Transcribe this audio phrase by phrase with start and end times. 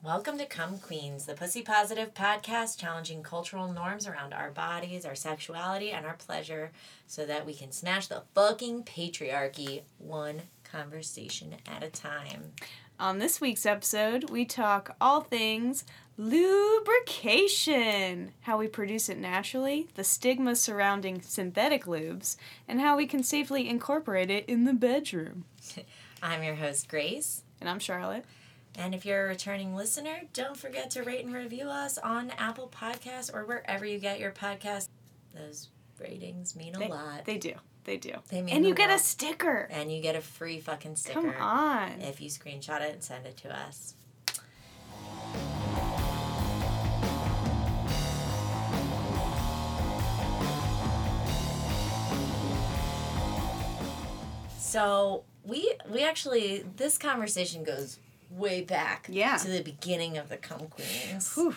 [0.00, 5.16] Welcome to Come Queens, the pussy positive podcast challenging cultural norms around our bodies, our
[5.16, 6.70] sexuality, and our pleasure
[7.08, 12.52] so that we can smash the fucking patriarchy one conversation at a time.
[13.00, 15.84] On this week's episode, we talk all things
[16.16, 22.36] lubrication, how we produce it naturally, the stigma surrounding synthetic lubes,
[22.68, 25.44] and how we can safely incorporate it in the bedroom.
[26.22, 27.42] I'm your host, Grace.
[27.60, 28.24] And I'm Charlotte.
[28.78, 32.68] And if you're a returning listener, don't forget to rate and review us on Apple
[32.74, 34.88] Podcasts or wherever you get your podcast.
[35.34, 35.68] Those
[35.98, 37.24] ratings mean a They, lot.
[37.24, 37.54] they do.
[37.82, 38.12] They do.
[38.28, 39.66] They mean and you a get a sticker.
[39.70, 41.20] and you get a free fucking sticker.
[41.32, 42.00] Come on.
[42.02, 43.94] If you screenshot it and send it to us.
[54.58, 57.98] So we we actually this conversation goes
[58.30, 59.36] way back Yeah.
[59.38, 61.34] to the beginning of the Come Queens.
[61.34, 61.54] Whew.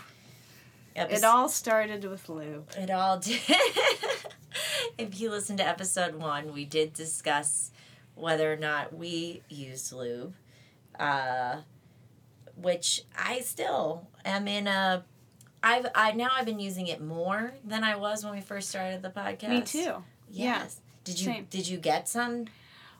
[0.95, 2.69] Epis- It all started with lube.
[2.77, 3.39] it all did.
[4.97, 7.71] if you listen to episode one, we did discuss
[8.15, 10.33] whether or not we used lube,
[10.99, 11.57] uh,
[12.55, 15.03] which I still am in a.
[15.63, 19.01] I've I now I've been using it more than I was when we first started
[19.01, 19.49] the podcast.
[19.49, 20.03] Me too.
[20.29, 20.81] Yes.
[21.03, 21.47] Did you Same.
[21.49, 22.45] did you get some?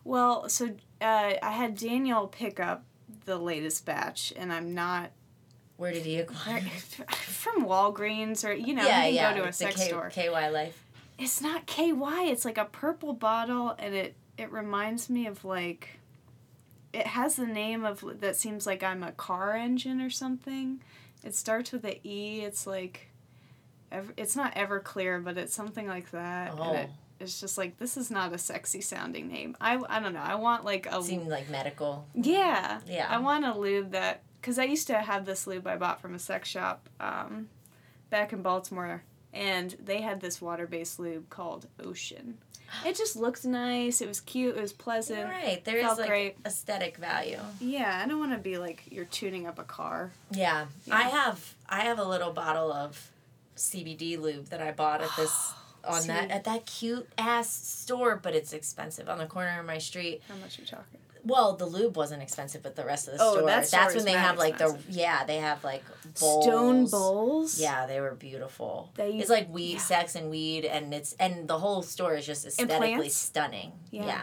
[0.04, 0.68] Well, so
[1.02, 2.84] uh, I had Daniel pick up
[3.26, 5.12] the latest batch, and I'm not
[5.78, 6.62] Where did he acquire?
[7.12, 9.34] from Walgreens or you know yeah, you can yeah.
[9.34, 10.10] go to a the sex K- store.
[10.10, 10.84] KY Life.
[11.18, 12.30] It's not KY.
[12.30, 16.00] It's like a purple bottle, and it it reminds me of like.
[16.94, 20.82] It has the name of that seems like I'm a car engine or something.
[21.24, 22.42] It starts with an E.
[22.42, 23.08] It's like,
[23.92, 26.54] ever, it's not Everclear, but it's something like that.
[26.58, 26.64] Oh.
[26.64, 26.96] And it, oh.
[27.22, 29.56] It's just like this is not a sexy sounding name.
[29.62, 30.22] I I don't know.
[30.22, 32.06] I want like a Seemed like medical.
[32.14, 32.82] yeah.
[32.88, 33.08] Yeah.
[33.10, 36.16] I want a lube that because I used to have this lube I bought from
[36.16, 37.50] a sex shop um,
[38.10, 42.38] back in Baltimore, and they had this water based lube called Ocean.
[42.86, 44.02] It just looked nice.
[44.02, 44.56] It was cute.
[44.56, 45.20] It was pleasant.
[45.20, 45.64] You're right.
[45.66, 46.38] There is like great.
[46.46, 47.40] aesthetic value.
[47.60, 50.12] Yeah, I don't want to be like you're tuning up a car.
[50.32, 50.66] Yeah.
[50.86, 50.96] Yeah.
[50.96, 53.12] I have I have a little bottle of
[53.58, 55.54] CBD lube that I bought at this
[55.86, 59.78] on that at that cute ass store, but it's expensive on the corner of my
[59.78, 60.22] street.
[60.28, 61.00] How much are you talking?
[61.24, 63.46] Well, the lube wasn't expensive, but the rest of the Oh, store.
[63.46, 65.84] that store that's when they have like the yeah, they have like
[66.20, 66.44] bowls.
[66.46, 67.60] Stone bowls.
[67.60, 68.92] Yeah, they were beautiful.
[68.96, 69.78] They- it's like weed, yeah.
[69.80, 73.74] sex, and weed, and it's and the whole store is just aesthetically stunning.
[73.92, 74.06] Yeah.
[74.06, 74.22] yeah.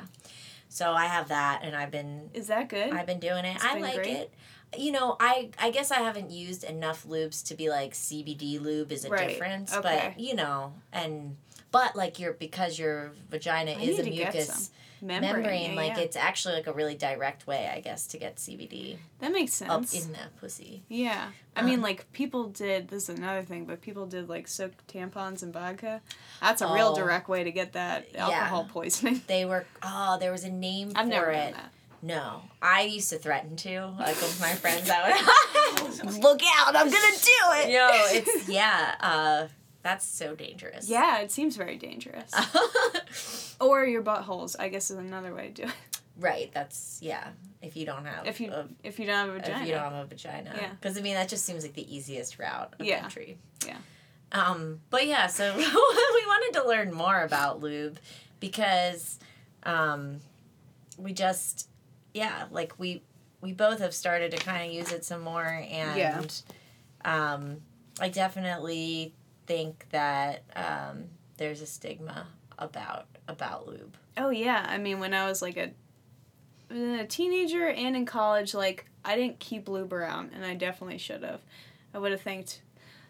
[0.71, 2.93] So I have that, and I've been Is that good?
[2.93, 3.55] I've been doing it.
[3.57, 4.07] It's I like great.
[4.09, 4.35] it.
[4.77, 8.91] You know, I I guess I haven't used enough lubes to be like CBD lube
[8.93, 10.13] is a Right, difference, okay.
[10.15, 11.37] but you know, and
[11.71, 14.71] but like your because your vagina I is a need to get mucus
[15.01, 15.71] membrane, Membrane.
[15.71, 16.03] yeah, like yeah.
[16.03, 19.71] it's actually like a really direct way, I guess, to get CBD that makes sense.
[19.71, 20.83] up in that pussy.
[20.89, 21.29] Yeah.
[21.55, 24.73] I Um, mean, like, people did, this is another thing, but people did, like, soak
[24.89, 26.01] tampons in vodka.
[26.41, 26.97] That's a real Oh.
[26.97, 28.25] direct way to get that Yeah.
[28.27, 29.23] alcohol poisoning.
[29.29, 31.37] They were oh, there was a name I've for never it.
[31.37, 31.71] done that.
[32.03, 34.89] No, I used to threaten to like with my friends.
[34.93, 35.13] I
[36.05, 37.73] would look out, I'm gonna do it.
[37.73, 38.95] No, it's yeah.
[39.01, 39.49] Uh,
[39.83, 40.89] that's so dangerous.
[40.89, 42.33] Yeah, it seems very dangerous.
[43.61, 46.01] or your buttholes, I guess, is another way to do it.
[46.19, 46.51] right.
[46.53, 47.29] That's yeah.
[47.63, 49.61] If you don't have If you a, if you don't have a vagina.
[49.63, 50.71] if you don't have a vagina, Yeah.
[50.81, 53.03] Because I mean that just seems like the easiest route of Yeah.
[53.05, 53.39] entry.
[53.67, 53.77] Yeah.
[54.33, 54.81] Um.
[54.91, 55.27] But yeah.
[55.27, 57.99] So we wanted to learn more about lube
[58.41, 59.19] because,
[59.65, 60.21] um,
[60.97, 61.69] we just
[62.15, 63.03] yeah like we
[63.41, 66.23] we both have started to kind of use it some more and Yeah.
[67.05, 67.59] um
[68.01, 69.15] i definitely
[69.49, 71.07] think that um
[71.39, 72.29] there's a stigma
[72.59, 74.67] about about lube Oh, yeah.
[74.69, 75.71] I mean, when I was, like, a,
[76.75, 81.23] a teenager and in college, like, I didn't keep lube around, and I definitely should
[81.23, 81.41] have.
[81.95, 82.61] I would have thanked.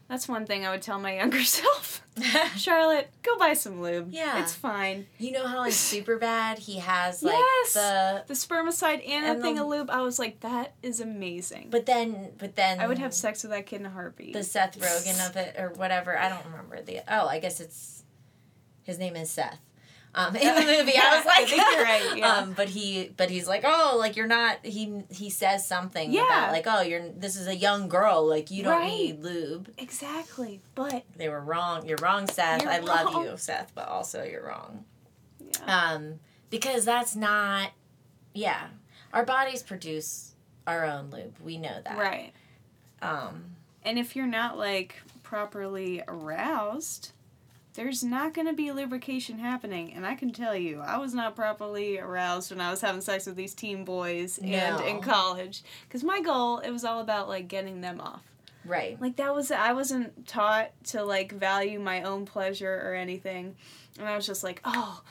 [0.08, 2.02] That's one thing I would tell my younger self.
[2.56, 4.08] Charlotte, go buy some lube.
[4.10, 4.42] Yeah.
[4.42, 5.06] It's fine.
[5.19, 7.74] you know how in Superbad he has like Yes!
[7.74, 11.00] the The spermicide and, And a thing the- of lube, I was like, that is
[11.00, 11.69] amazing.
[11.70, 14.32] but then but then I would have sex with that kid in a heartbeat.
[14.32, 16.19] the Seth Rogen of it or whatever.
[16.19, 17.00] I don't remember the.
[17.06, 18.02] Oh, I guess it's
[18.82, 19.58] his name is Seth.
[20.14, 22.32] Um, in the movie, I was like, I think you're right, yeah.
[22.38, 24.64] Um, but he, but he's like, oh, like you're not.
[24.64, 26.25] He he says something Yeah.
[26.25, 27.08] about like, oh, you're.
[27.10, 28.26] This is a young girl.
[28.26, 28.88] Like you don't Right.
[28.90, 29.70] need lube.
[29.78, 30.60] Exactly.
[30.75, 31.87] But, They were wrong.
[31.87, 32.62] You're wrong, Seth.
[32.62, 33.25] You're I love wrong.
[33.26, 34.84] you, Seth, but also you're wrong.
[35.40, 35.93] yeah.
[35.93, 36.20] Um,
[36.50, 37.70] because that's not.
[38.34, 38.69] Yeah,
[39.12, 40.34] our bodies produce
[40.66, 41.34] our own lube.
[41.44, 41.99] We know that.
[41.99, 42.32] right.
[43.02, 43.44] Um,
[43.84, 47.12] And if you're not, like, properly aroused,
[47.78, 49.92] there's not going to be lubrication happening.
[49.94, 53.25] And I can tell you, I was not properly aroused when I was having sex
[53.26, 55.62] with these teen boys and in college.
[55.86, 58.25] Because my goal, it was all about like getting them off.
[58.64, 59.00] Right.
[59.00, 63.54] Like that was, I wasn't taught to like value my own pleasure or anything.
[63.96, 65.02] And I was just like, oh,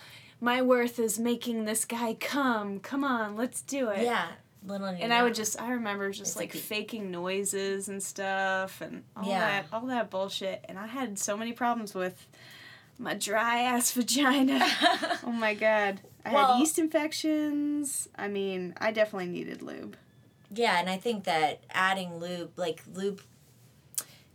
[0.41, 2.81] my worth is making this guy come.
[2.81, 4.03] Come on, let's do it.
[4.03, 4.27] Yeah.
[4.65, 8.81] Little And I would just I remember just It's like like- faking noises and stuff
[8.81, 9.39] and all Yeah.
[9.39, 12.27] that all that bullshit and I had so many problems with
[12.97, 14.59] my dry ass vagina.
[15.23, 16.01] oh my god.
[16.25, 18.07] I Well- had yeast infections.
[18.15, 19.95] I mean, I definitely needed lube.
[20.49, 23.21] Yeah, and I think that adding lube, like lube,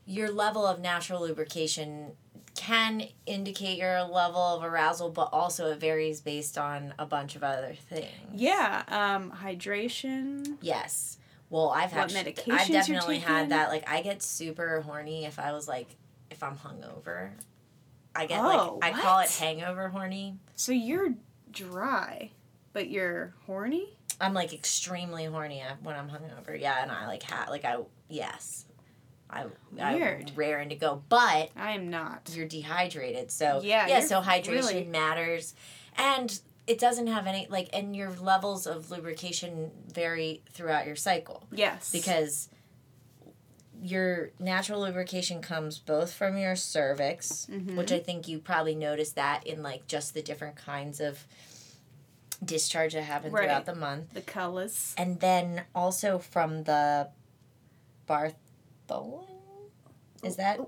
[0.05, 2.13] your level of natural lubrication
[2.55, 7.43] can indicate your level of arousal, but also it varies based on a bunch of
[7.43, 8.11] other things.
[8.35, 10.59] Yeah, um hydration.
[10.61, 11.19] Yes.
[11.49, 12.27] Well, I've What had.
[12.27, 13.69] medications I've definitely had that.
[13.69, 15.89] Like, I get super horny if I was like,
[16.31, 17.31] if I'm hungover.
[18.15, 20.37] I get Oh, like I call it hangover horny.
[20.55, 21.15] So you're
[21.51, 22.31] dry,
[22.73, 23.97] but you're horny?
[24.21, 26.59] I'm like extremely horny when I'm hungover.
[26.61, 27.79] Yeah, and I like ha like I
[28.09, 28.67] yes,
[29.31, 30.31] I Weird.
[30.31, 32.31] I'm raring to go, but I am not.
[32.35, 33.31] you're dehydrated.
[33.31, 34.01] So Yeah, yeah.
[34.01, 35.55] So hydration really- matters,
[35.97, 41.43] and it doesn't have any like, and your levels of lubrication vary throughout your cycle
[41.51, 41.91] Yes.
[41.91, 42.49] because
[43.85, 47.75] your natural lubrication comes both from your cervix, Mhm.
[47.77, 51.27] which I think you probably noticed that in like just the different kinds of
[52.45, 53.43] discharge that happen Right.
[53.45, 54.95] throughout the month the colors.
[54.97, 57.09] and then also from the
[58.09, 59.27] Bartholin.
[60.23, 60.61] Is that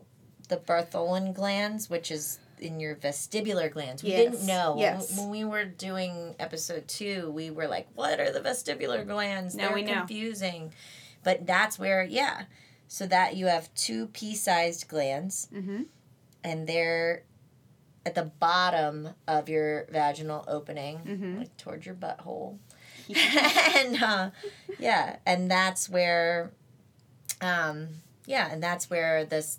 [0.49, 4.03] the Bartholin glands, which is in your vestibular glands?
[4.03, 5.17] We Yes, didn't know yes.
[5.17, 7.31] when we were doing episode two.
[7.31, 9.95] We were like, "What are the vestibular glands?" Now They're we know.
[9.99, 10.73] confusing,
[11.23, 12.45] but that's where, yeah.
[12.95, 15.87] So that you have two pea-sized glands, Mhm.
[16.45, 17.25] and they're
[18.07, 21.39] at the bottom of your vaginal opening, Mhm.
[21.39, 22.59] like towards your butthole.
[23.09, 24.31] and uh,
[24.79, 26.53] yeah, and that's where,
[27.41, 27.89] um,
[28.27, 29.59] yeah, and that's where this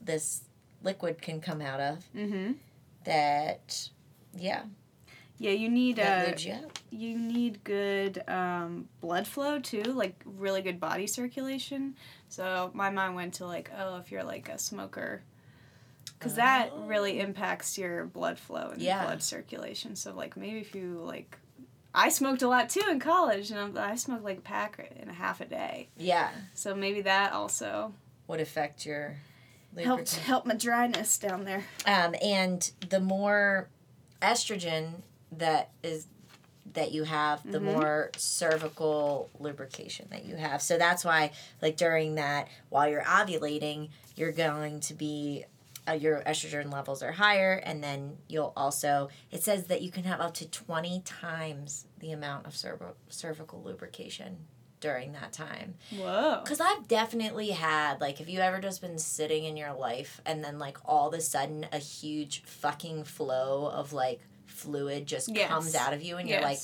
[0.00, 0.42] this
[0.82, 2.04] liquid can come out of.
[2.16, 2.56] Mhm.
[3.04, 3.90] That,
[4.36, 4.64] yeah,
[5.38, 10.80] Yeah, you need that uh you need good um, blood flow too, like really good
[10.80, 11.94] body circulation.
[12.36, 15.22] So my mind went to like, oh, if you're like a smoker,
[16.18, 17.24] because that really Oh.
[17.24, 19.04] impacts your blood flow and Yeah.
[19.04, 19.96] blood circulation.
[19.96, 21.38] So like maybe if you like,
[21.94, 25.08] I smoked a lot too in college, and I'm- I smoked like a pack in
[25.08, 25.88] a half a day.
[25.96, 27.94] Yeah, So maybe that also
[28.26, 29.16] would affect your
[29.78, 31.64] Help help my dryness down there.
[31.86, 33.68] Um, and the more
[34.20, 35.02] estrogen
[35.32, 36.06] that is
[36.74, 37.72] that you have, the Mhm.
[37.74, 40.60] more cervical lubrication that you have.
[40.62, 41.32] So that's why,
[41.62, 45.44] like during that, while you're ovulating, you're going to be
[45.88, 49.08] uh, your estrogen levels are higher, and then you'll also.
[49.30, 53.62] It says that you can have up to twenty times the amount of cerv- cervical
[53.62, 54.38] lubrication
[54.80, 55.74] during that time.
[55.96, 56.40] Whoa.
[56.42, 60.42] Because I've definitely had, like, have you ever just been sitting in your life and
[60.42, 65.48] then, like, all of a sudden a huge fucking flow of, like, fluid just Yes.
[65.48, 66.58] comes out of you and you're like,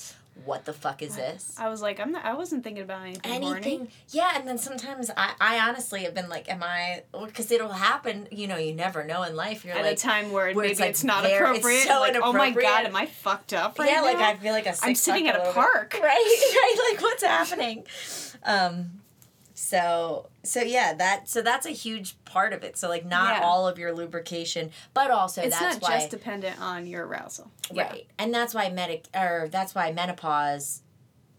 [0.45, 1.55] what the fuck is this?
[1.59, 2.25] I was like, I'm not.
[2.25, 3.31] I wasn't thinking about anything.
[3.45, 3.89] Anything.
[4.11, 8.29] Yeah, and then sometimes I, I honestly have been like, am I, because it'll happen,
[8.31, 9.63] you know, you never know in life.
[9.65, 11.87] You're at like, a time where, where maybe it's, it's, like, not very- it's appropriate.
[11.87, 14.05] so like, oh my god, am I fucked up right yeah, now?
[14.05, 15.99] like I feel like a I'm sitting at a park.
[16.03, 16.03] right
[16.55, 17.85] right like what's happening
[18.45, 19.02] um
[19.63, 23.47] so so yeah that so that's a huge part of it so like not Yeah.
[23.47, 27.49] all of your lubrication but also it's that's not why just dependent on your arousal.
[27.73, 30.83] right and that's why medic or that's why menopause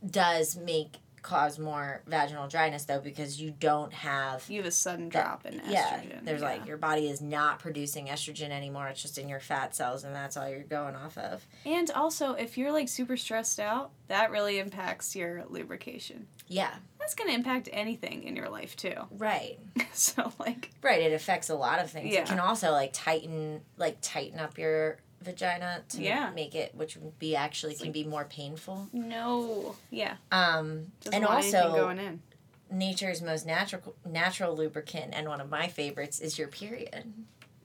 [0.10, 5.10] does make cause more vaginal dryness though because you don't have You have a sudden
[5.10, 5.72] that- drop in estrogen.
[5.72, 6.48] yeah there's yeah.
[6.48, 10.14] like your body is not producing estrogen anymore it's just in your fat cells and
[10.14, 14.30] that's all you're going off of And also, if you're like super stressed out, that
[14.32, 16.28] really impacts your lubrication.
[16.48, 18.94] yeah That's gonna impact anything in your life too.
[19.12, 19.58] right
[19.94, 22.14] so like, Right, it affects a lot of things.
[22.14, 22.22] Yeah.
[22.22, 26.32] It can also like tighten like tighten up your vagina to Yeah.
[26.36, 28.88] make it which would be actually It's can like- be more painful.
[28.94, 32.22] no, yeah, Um doesn't and also going in.
[32.70, 37.14] nature's most natural natural lubricant and one of my favorites is your period.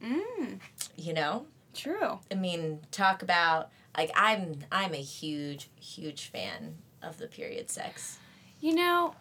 [0.03, 0.61] Mm,
[0.97, 1.47] You know?
[1.75, 2.19] true.
[2.31, 8.19] I mean, talk about like I'm I'm a huge huge fan of the period sex.
[8.61, 9.15] You know,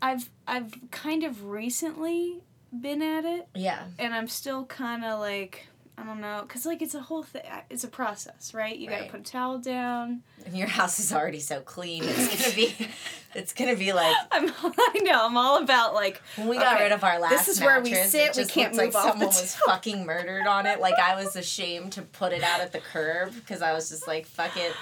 [0.00, 2.40] I've I've kind of recently
[2.72, 3.84] been at it, Yeah.
[3.98, 5.66] and I'm still kind of like
[6.02, 7.42] I don't know, cause like it's a whole thing.
[7.70, 8.76] It's a process, right?
[8.76, 10.22] You gotta put a towel down.
[10.44, 12.02] And your house is already so clean.
[12.04, 12.88] It's gonna be,
[13.36, 14.48] it's gonna be like I'm.
[14.48, 15.24] I know.
[15.26, 16.20] I'm all about like.
[16.34, 17.30] when we got rid of our last.
[17.30, 20.04] This is where we mattress, sit, It we can't move like off someone was fucking
[20.04, 20.80] murdered on it.
[20.80, 24.08] Like I was ashamed to put it out at the curb because I was just
[24.08, 24.72] like, fuck it.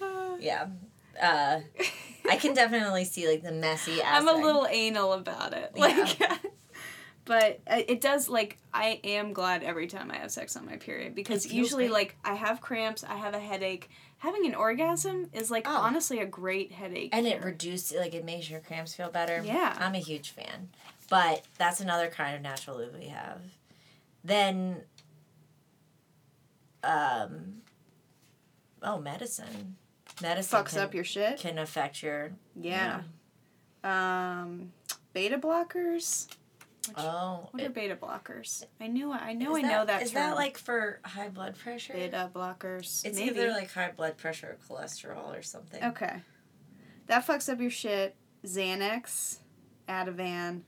[0.40, 0.68] Yeah.
[1.20, 1.60] Uh,
[2.30, 4.14] I can definitely see like the messy aspect.
[4.14, 5.76] I'm a little anal about it.
[5.76, 6.18] Like,
[7.30, 11.14] but it does like I am glad every time I have sex on my period
[11.14, 11.92] because usually great.
[11.92, 13.88] like I have cramps, I have a headache.
[14.18, 15.76] Having an orgasm is like Oh.
[15.76, 17.10] honestly a great headache.
[17.12, 19.44] and it reduces like it makes your cramps feel better.
[19.46, 19.76] Yeah.
[19.78, 20.70] I'm a huge fan.
[21.08, 23.40] But that's another kind of natural lube we have.
[24.24, 24.82] Then
[26.82, 27.62] um
[28.82, 29.76] oh medicine.
[30.20, 31.38] Medicine fucks can, up your shit.
[31.38, 33.02] can affect your Yeah.
[33.84, 34.72] Um,
[35.12, 36.26] beta blockers.
[36.94, 37.48] Which, Oh.
[37.50, 38.64] what are beta blockers?
[38.80, 40.22] I knew I know I know that Is term.
[40.30, 41.92] that like for high blood pressure?
[41.94, 43.04] beta blockers?
[43.04, 43.30] It's Maybe.
[43.40, 45.82] either like high blood pressure or cholesterol or something.
[45.84, 46.22] Okay.
[47.06, 48.16] That fucks up your shit.
[48.44, 49.38] Xanax,
[49.88, 50.62] Ativan,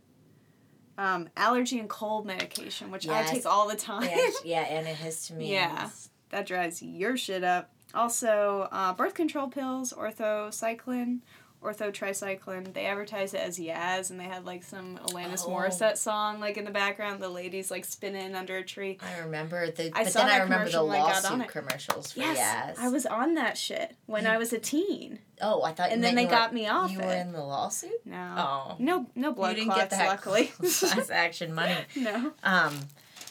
[0.98, 3.28] um, allergy and cold medication, which Yes.
[3.30, 4.02] I take all the time.
[4.44, 5.48] Yeah, yeah, antihistamines.
[5.48, 5.90] Yeah.
[6.30, 7.70] that drives your shit up.
[7.94, 11.20] Also, uh, birth control pills, Ortho-Cyclen,
[11.62, 12.72] Ortho Tri-Cyclen.
[12.74, 15.50] They advertise it as Yaz, and they had like some Alanis Oh.
[15.50, 17.22] Morissette song like in the background.
[17.22, 18.98] The ladies like spinning under a tree.
[19.00, 21.38] I remember the I but saw then I remember the commercial when I got on
[21.38, 22.82] lawsuit commercials for Yes, Yaz.
[22.84, 25.20] I was on that shit when I was a teen.
[25.40, 27.06] Oh, I thought you And then they were- got me off You it.
[27.06, 28.04] were in the lawsuit?
[28.04, 28.76] No, Oh.
[28.78, 29.80] no, no blood you didn't clots.
[29.82, 31.76] get that luckily, class action money.
[31.96, 32.32] no.
[32.42, 32.78] Um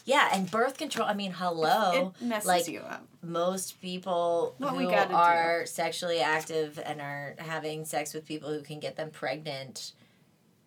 [0.04, 2.12] yeah, and birth control, I mean, hello.
[2.20, 3.06] It messes like, you up.
[3.22, 5.14] Most people What who gotta do.
[5.14, 9.92] are sexually active and are having sex with people who can get them pregnant,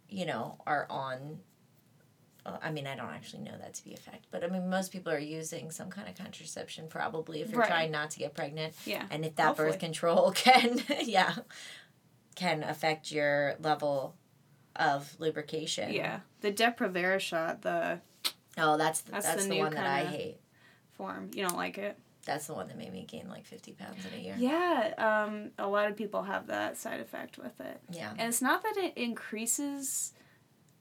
[0.09, 1.39] you know, are on
[2.45, 4.69] well, I mean, I don't actually know that to be a fact, but I mean,
[4.69, 7.67] most people are using some kind of contraception probably if you're Right.
[7.67, 8.75] trying not to get pregnant.
[8.85, 9.03] Yeah.
[9.09, 9.69] And if that Hopefully.
[9.71, 11.33] birth control can, yeah,
[12.35, 14.13] can affect your level
[14.75, 15.91] of lubrication.
[15.91, 17.99] Yeah, the Depo-Provera shot, the
[18.57, 20.39] Oh, that's the, That's that's, the the, new one that I hate.
[20.93, 21.29] form.
[21.33, 21.97] You don't like it?
[22.25, 24.35] That's the one that made me gain like fifty pounds in a year.
[24.37, 27.79] Yeah, um, a lot of people have that side effect with it.
[27.91, 28.11] Yeah.
[28.17, 30.13] And it's not that it increases,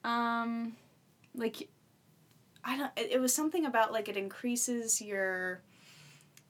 [0.05, 0.77] um,
[1.35, 1.69] like,
[2.65, 5.61] I don't, it, it was something about like it increases your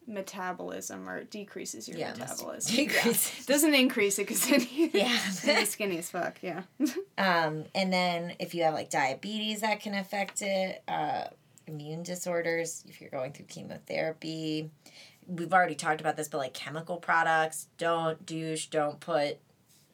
[0.07, 2.77] metabolism or decreases your Yeah, it metabolism.
[2.77, 3.33] decrease.
[3.39, 3.45] Yeah.
[3.47, 5.19] Doesn't increase it because then you, yeah.
[5.45, 6.63] you're skinny as fuck, yeah.
[7.19, 10.83] Um, and then if you have like diabetes, that can affect it.
[10.89, 11.25] Uh,
[11.67, 14.71] immune disorders, if you're going through chemotherapy.
[15.27, 19.39] We've already talked about this, but like chemical products, don't douche, don't put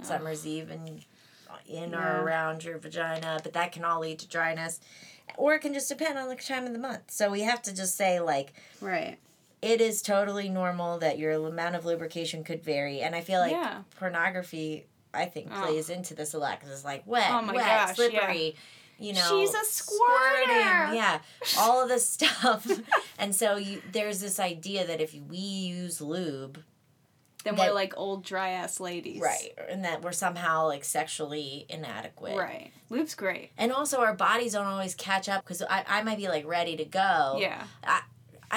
[0.02, 1.02] Summer's Eve in,
[1.68, 2.18] in Yeah.
[2.18, 4.80] or around your vagina, but that can all lead to dryness.
[5.36, 7.12] Or it can just depend on the time of the month.
[7.12, 9.18] So we have to just say, like, right.
[9.62, 13.00] It is totally normal that your amount of lubrication could vary.
[13.00, 13.82] And I feel like Yeah.
[13.98, 15.62] pornography, I think, Oh.
[15.66, 17.92] plays into this a lot because it's like wet, Oh wet, gosh, yeah.
[17.92, 18.56] slippery.
[18.98, 20.94] You know, She's a squirter.
[20.94, 21.20] yeah,
[21.58, 22.66] all of this stuff,
[23.18, 26.62] and so you there's this idea that if we use lube,
[27.42, 29.18] Then That- we're like old dry ass ladies.
[29.22, 32.70] right, and that we're somehow like sexually inadequate, Right.
[32.90, 33.52] Lube's great.
[33.56, 36.76] and also our bodies don't always catch up because I, I might be like ready
[36.76, 37.64] to go, Yeah.
[37.82, 38.02] I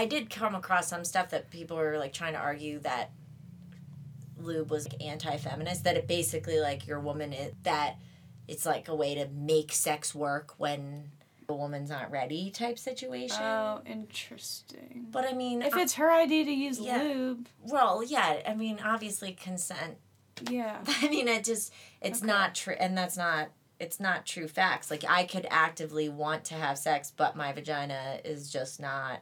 [0.06, 3.12] did come across some stuff that people were like trying to argue that
[4.38, 7.96] lube was like, anti-feminist that it basically like your woman is that
[8.48, 11.12] it's like a way to make sex work when
[11.48, 13.38] the woman's not ready type situation.
[13.42, 15.08] Oh, interesting.
[15.12, 17.02] but I mean, If I- it's her idea to use Yeah.
[17.02, 19.98] lube, well, yeah, I mean, obviously consent.
[20.50, 20.80] yeah.
[20.88, 21.72] I mean, it just
[22.02, 22.28] it's Okay.
[22.28, 24.90] not true, and that's not it's not true facts.
[24.90, 29.20] Like I could actively want to have sex, but my vagina is just not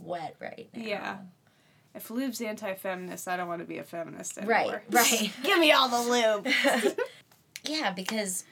[0.00, 0.82] wet right now.
[0.82, 1.16] Yeah.
[1.94, 4.82] If lube's anti-feminist, I don't want to be a feminist Right, anymore.
[4.90, 5.10] right.
[5.10, 5.32] right.
[5.42, 6.98] Give me all the lube.
[7.64, 8.44] yeah, because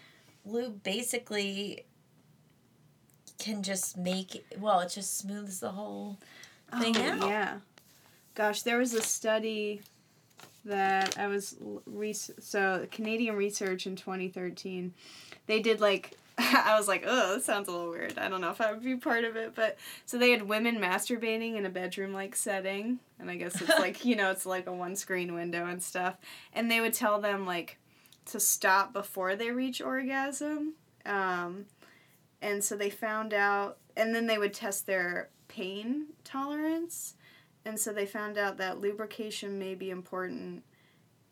[0.45, 1.85] lube basically
[3.39, 6.19] can just make well, it just smooths the whole
[6.73, 7.29] oh, thing oh, out.
[7.29, 7.59] Yeah.
[8.35, 9.83] Gosh, there was a study
[10.65, 14.93] that I was l- re- so Canadian research in 2013.
[15.47, 18.17] They did like I was like, oh, this sounds a little weird.
[18.17, 19.77] I don't know if I would be part of it, but
[20.07, 24.05] so they had women masturbating in a bedroom like setting, and I guess it's like
[24.05, 26.17] you know it's like a one screen window and stuff,
[26.53, 27.79] and they would tell them like
[28.27, 31.67] to stop before they reach orgasm, um,
[32.41, 37.15] and so they found out, and then they would test their pain tolerance,
[37.65, 40.63] and so they found out that lubrication may be important.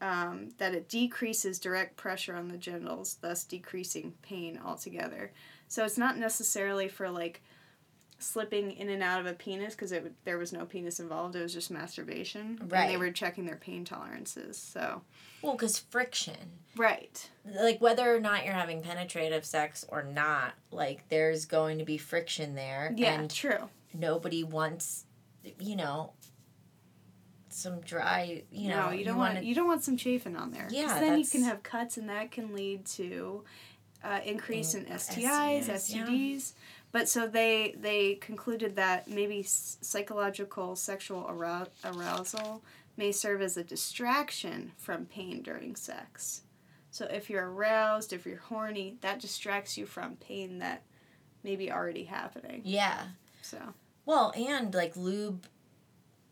[0.00, 5.32] Um, that it decreases direct pressure on the genitals, thus decreasing pain altogether.
[5.68, 7.40] So it's not necessarily for like
[8.18, 11.36] slipping in and out of a penis because it there was no penis involved.
[11.36, 12.58] It was just masturbation.
[12.60, 14.56] And they were checking their pain tolerances.
[14.58, 15.02] So
[15.42, 16.36] Well, because friction.
[16.76, 17.28] right.
[17.44, 21.98] Like whether or not you're having penetrative sex or not, like there's going to be
[21.98, 22.92] friction there.
[22.96, 23.18] Yeah.
[23.18, 23.68] And true.
[23.92, 25.04] nobody wants,
[25.58, 26.12] you know,
[27.56, 28.86] some dry, you know.
[28.86, 30.68] no, you don't want wanna- you don't want some chafing on there.
[30.70, 33.44] Yeah, then you can have cuts, and that can lead to
[34.04, 36.04] uh, increase in In STIs, STIs, yeah.
[36.06, 36.52] STDs.
[36.92, 42.62] But so they they concluded that maybe psychological sexual arou- arousal
[42.96, 46.42] may serve as a distraction from pain during sex.
[46.90, 50.82] So if you're aroused, if you're horny, that distracts you from pain that
[51.42, 52.62] may be already happening.
[52.64, 53.08] Yeah.
[53.42, 53.58] So
[54.06, 55.46] Well, and like lube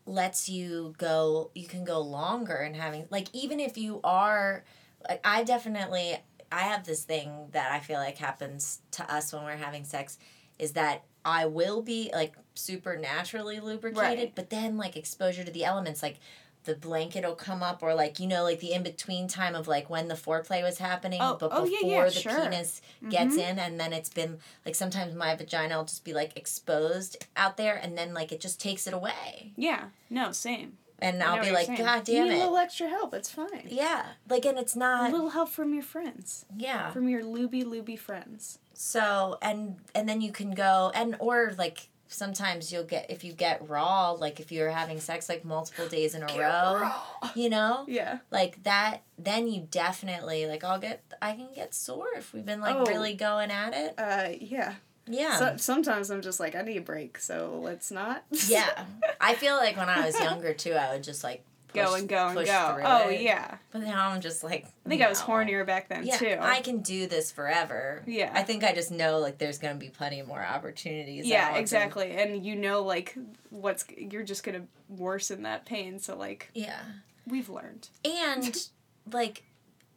[0.05, 4.63] lets you go you can go longer in having like even if you are
[5.09, 6.17] like I definitely
[6.51, 10.17] I have this thing that I feel like happens to us when we're having sex
[10.59, 14.35] is that I will be like supernaturally lubricated, Right.
[14.35, 16.19] but then like exposure to the elements like
[16.65, 19.67] the blanket will come up or like you know like the in between time of
[19.67, 22.41] like when the foreplay was happening Oh, but oh, before yeah, yeah, the sure.
[22.41, 23.49] penis gets Mhm.
[23.51, 27.57] in and then it's been like sometimes my vagina will just be like exposed out
[27.57, 30.77] there and then like it just takes it away yeah, no, same.
[30.99, 33.13] and I'll be like god you damn need a it little extra help.
[33.13, 33.67] It's fine.
[33.67, 35.09] yeah like and it's not.
[35.09, 38.59] A little help from your friends, yeah from your looby looby friends.
[38.73, 43.33] so and and then you can go and or like sometimes you'll get if you
[43.33, 46.89] get raw like if you're having sex like multiple days in a row
[47.35, 48.19] you know Yeah.
[48.31, 52.61] like that then you definitely like i'll get i can get sore if we've been
[52.61, 52.85] like Oh.
[52.85, 54.75] really going at it Uh, yeah.
[55.07, 58.23] yeah So, sometimes I'm just like, I need a break, so let's not.
[58.47, 58.85] yeah
[59.21, 61.43] i feel like when i was younger too i would just like
[61.75, 62.81] push, go and go and go.
[62.83, 63.21] Oh it.
[63.21, 63.57] yeah.
[63.71, 66.37] but now i'm just like I think I was hornier back then yeah, too.
[66.39, 68.03] I can do this forever.
[68.05, 68.31] Yeah.
[68.33, 71.25] I think I just know like there's gonna be plenty more opportunities.
[71.25, 72.11] yeah, out and- exactly.
[72.11, 73.17] And you know, like,
[73.49, 75.99] what's you're just gonna worsen that pain.
[75.99, 76.81] So like, yeah.
[77.25, 77.89] we've learned.
[78.03, 78.55] And
[79.11, 79.43] like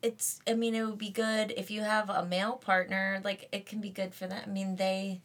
[0.02, 3.66] it's I mean it would be good if you have a male partner, like it
[3.66, 4.42] can be good for them.
[4.46, 5.20] I mean they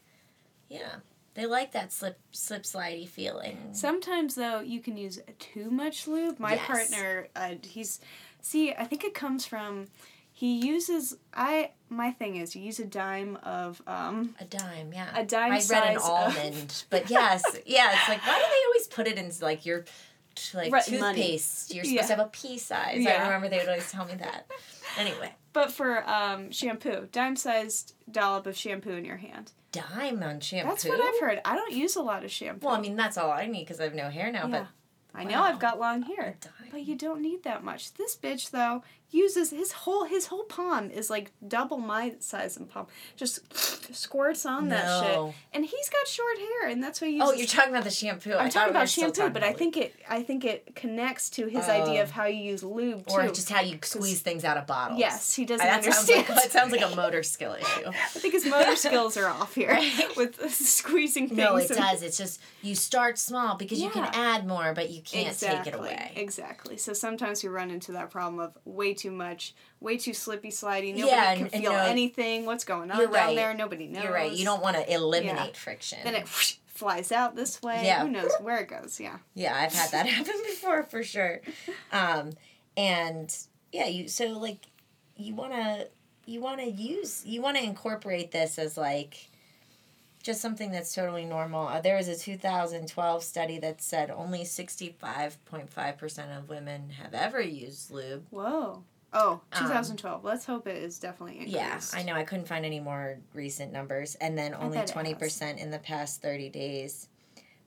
[0.68, 0.96] yeah.
[1.34, 3.58] They like that slip slip slidey feeling.
[3.72, 6.38] Sometimes though, you can use too much lube.
[6.38, 6.66] My Yes.
[6.66, 8.00] partner, uh, he's
[8.40, 8.72] see.
[8.72, 9.88] I think it comes from
[10.32, 11.16] he uses.
[11.32, 15.10] I my thing is you use a dime of um a dime, yeah.
[15.16, 17.92] a dime I read an of- almond, but yes, yeah.
[17.98, 19.84] It's like why do they always put it in like your
[20.54, 21.14] like Right, money.
[21.20, 21.74] toothpaste?
[21.74, 22.02] You're supposed Yeah.
[22.06, 23.06] to have a pea size.
[23.06, 24.46] I remember they would always tell me that.
[24.98, 29.52] Anyway, But for um, shampoo, dime sized dollop of shampoo in your hand.
[29.72, 30.68] dime on shampoo.
[30.68, 31.40] That's what I've heard.
[31.44, 32.66] I don't use a lot of shampoo.
[32.66, 34.46] Well, I mean that's all I need because I have no hair now.
[34.48, 34.66] Yeah.
[35.14, 35.44] I know wow.
[35.44, 36.36] I've got long hair,
[36.72, 37.94] but you don't need that much.
[37.94, 38.82] This bitch though
[39.14, 42.86] uses his whole his whole palm is like double my size and palm.
[43.16, 43.40] Just
[43.94, 47.20] squirts on that shit, and he's got short hair, and that's why you.
[47.22, 48.34] Oh, you're talking about the shampoo.
[48.34, 51.64] I'm talking about shampoo, talking but I think it I think it connects to his
[51.68, 51.82] Oh.
[51.82, 53.14] idea of how you use lube too.
[53.14, 54.98] or just how you squeeze things out of bottles.
[54.98, 56.38] yes, he doesn't that sounds like understand.
[56.44, 57.86] it sounds like a motor skill issue.
[57.88, 60.08] I think his motor skills are off here Right.
[60.16, 61.38] with squeezing things.
[61.38, 62.02] No, it and- does.
[62.02, 65.74] It's just you start small because you can add more, but you can't exactly, take
[65.74, 66.12] it away.
[66.16, 66.76] Exactly.
[66.76, 70.94] So sometimes we run into that problem of way too much, way too slippy slidey.
[70.94, 72.46] Nobody Yeah, can and- feel know, anything.
[72.46, 73.36] What's going on down right.
[73.36, 73.54] there?
[73.54, 74.04] Nobody knows.
[74.04, 74.32] You're right.
[74.32, 75.98] You don't want to eliminate friction.
[76.04, 77.82] Then it whoosh, flies out this way.
[77.84, 78.02] Yeah.
[78.02, 78.98] Who knows where it goes?
[79.00, 79.18] Yeah.
[79.34, 81.40] Yeah, I've had that happen before for sure.
[81.92, 82.30] Um,
[82.76, 83.34] and
[83.72, 84.66] yeah, you so like
[85.16, 85.86] you wanna
[86.26, 89.28] you wanna use you wanna incorporate this as like
[90.22, 91.68] just something that's totally normal.
[91.68, 97.90] Uh, there was a 2012 study that said only 65.5% of women have ever used
[97.90, 98.24] lube.
[98.30, 98.84] Whoa.
[99.14, 100.24] Oh, Um, 2012.
[100.24, 101.54] Let's hope it is definitely increased.
[101.56, 102.14] Yeah, I know.
[102.14, 104.16] I couldn't find any more recent numbers.
[104.16, 105.14] And then only bet it has.
[105.16, 107.08] 20% in the past 30 days.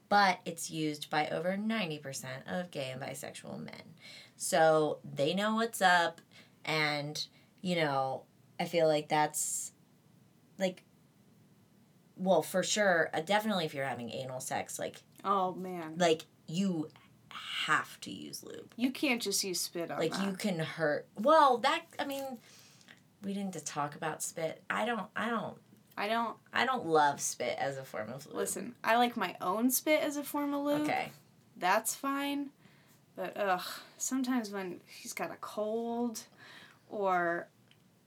[0.09, 3.81] But it's used by over 90% of gay and bisexual men.
[4.35, 6.21] So they know what's up.
[6.65, 7.25] And,
[7.61, 8.23] you know,
[8.59, 9.71] I feel like that's
[10.59, 10.83] like,
[12.17, 15.95] well, for sure, uh, definitely if you're having anal sex, like, Oh man.
[15.97, 16.89] like you
[17.65, 18.71] have to use lube.
[18.75, 20.25] You can't just use spit on Like that.
[20.25, 21.07] you can hurt.
[21.19, 22.23] Well, that I mean,
[23.23, 24.61] we didn't talk about spit.
[24.69, 25.07] I don't.
[25.15, 25.57] I don't.
[25.99, 28.35] I don't I don't love spit as a form of lube.
[28.35, 28.75] listen.
[28.83, 30.81] I like my own spit as a form of lube.
[30.83, 31.09] Okay.
[31.57, 32.49] that's fine.
[33.15, 33.63] But ugh,
[33.97, 36.21] sometimes when he's got a cold,
[36.87, 37.47] or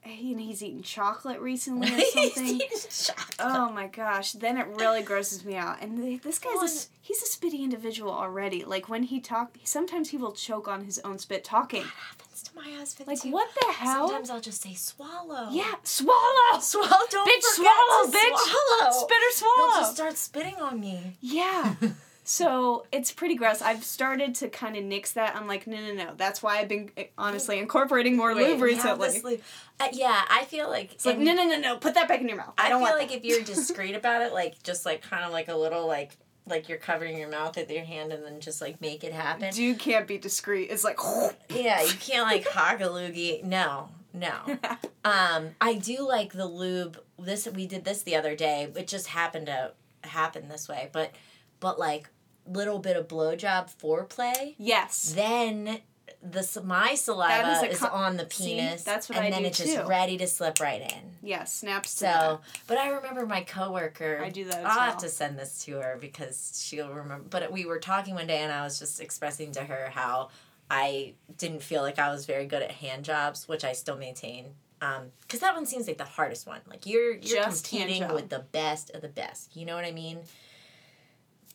[0.02, 2.00] he, and he's eaten chocolate recently or
[2.88, 3.30] something.
[3.38, 5.80] oh my gosh, then it really grosses me out.
[5.82, 8.64] And th- this guy's a, he's a spitty individual already.
[8.64, 11.82] Like when he talk, sometimes he will choke on his own spit talking.
[11.82, 13.30] That happens to my husband Like too.
[13.30, 14.08] what the hell?
[14.08, 15.48] Sometimes I'll just say swallow.
[15.50, 16.60] yeah, swallow.
[16.60, 16.88] Swallow.
[17.10, 18.38] Don't Bitch, swallow, to bitch.
[18.38, 18.92] Swallow.
[18.92, 19.70] Spit or swallow.
[19.72, 21.16] He'll just start spitting on me.
[21.20, 21.74] Yeah.
[22.30, 23.60] So it's pretty gross.
[23.60, 25.34] I've started to kind of nix that.
[25.34, 26.12] I'm like, no, no, no.
[26.16, 29.20] That's why I've been eh, honestly incorporating more Wait, lube recently.
[29.20, 29.40] lube.
[29.80, 31.76] Uh, yeah, I feel like It's like, no, no, no, no.
[31.78, 32.54] Put that back in your mouth.
[32.56, 33.16] I, I, don't feel like that.
[33.16, 36.12] if you're discreet about it, like just like kind of like a little like
[36.46, 39.52] like you're covering your mouth with your hand and then just like make it happen.
[39.52, 40.70] Dude can't be discreet.
[40.70, 41.00] It's like,
[41.48, 43.42] Yeah, you can't like hog a loogie.
[43.42, 44.36] No, no.
[45.02, 47.00] Um, I do like the lube.
[47.18, 48.70] This we did this the other day.
[48.76, 51.12] It just happened to happen this way, but
[51.58, 52.10] but like
[52.46, 54.54] little bit of blowjob foreplay.
[54.58, 55.12] yes.
[55.14, 55.80] Then
[56.22, 59.30] the my saliva is, is a co- on the See, penis, that's what and I
[59.30, 59.84] then do it's just too.
[59.86, 61.12] ready to slip right in.
[61.22, 64.20] Yeah, snaps to So, but I remember my coworker.
[64.22, 67.24] I do that I'll have to send this to her because she'll remember.
[67.30, 70.28] But we were talking one day, and I was just expressing to her how
[70.70, 74.46] I didn't feel like I was very good at hand jobs, which I still maintain.
[74.82, 76.60] Um, because that one seems like the hardest one.
[76.68, 79.56] Like you're you're Just competing with the best of the best.
[79.56, 80.18] You know what I mean?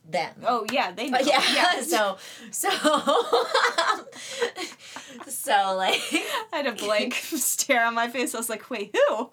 [0.08, 0.36] Them.
[0.46, 1.18] Oh yeah, they know.
[1.18, 1.82] But yeah, yeah.
[1.94, 2.18] so
[2.52, 2.70] so
[5.28, 6.00] so like
[6.54, 8.36] I had a blank stare on my face.
[8.36, 9.32] I was like, wait, who?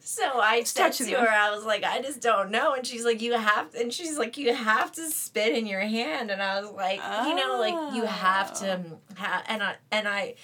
[0.00, 1.24] So I said to them.
[1.24, 2.74] her, I was like, I just don't know.
[2.74, 6.30] And she's like, you have, and she's like, you have to spit in your hand.
[6.30, 8.80] And I was like, you know, like you have to
[9.16, 9.18] ah.
[9.22, 10.34] have, and I, and I,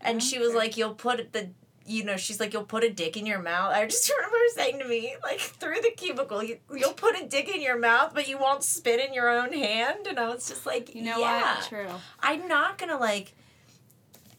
[0.00, 1.50] and she was like, you'll put the,
[1.86, 3.72] you know, she's like, you'll put a dick in your mouth.
[3.74, 7.48] I just remember saying to me, like through the cubicle, you, you'll put a dick
[7.48, 10.06] in your mouth, but you won't spit in your own hand.
[10.06, 11.68] And I was just like, You know yeah, what?
[11.68, 11.88] True.
[12.20, 13.32] I'm not gonna like.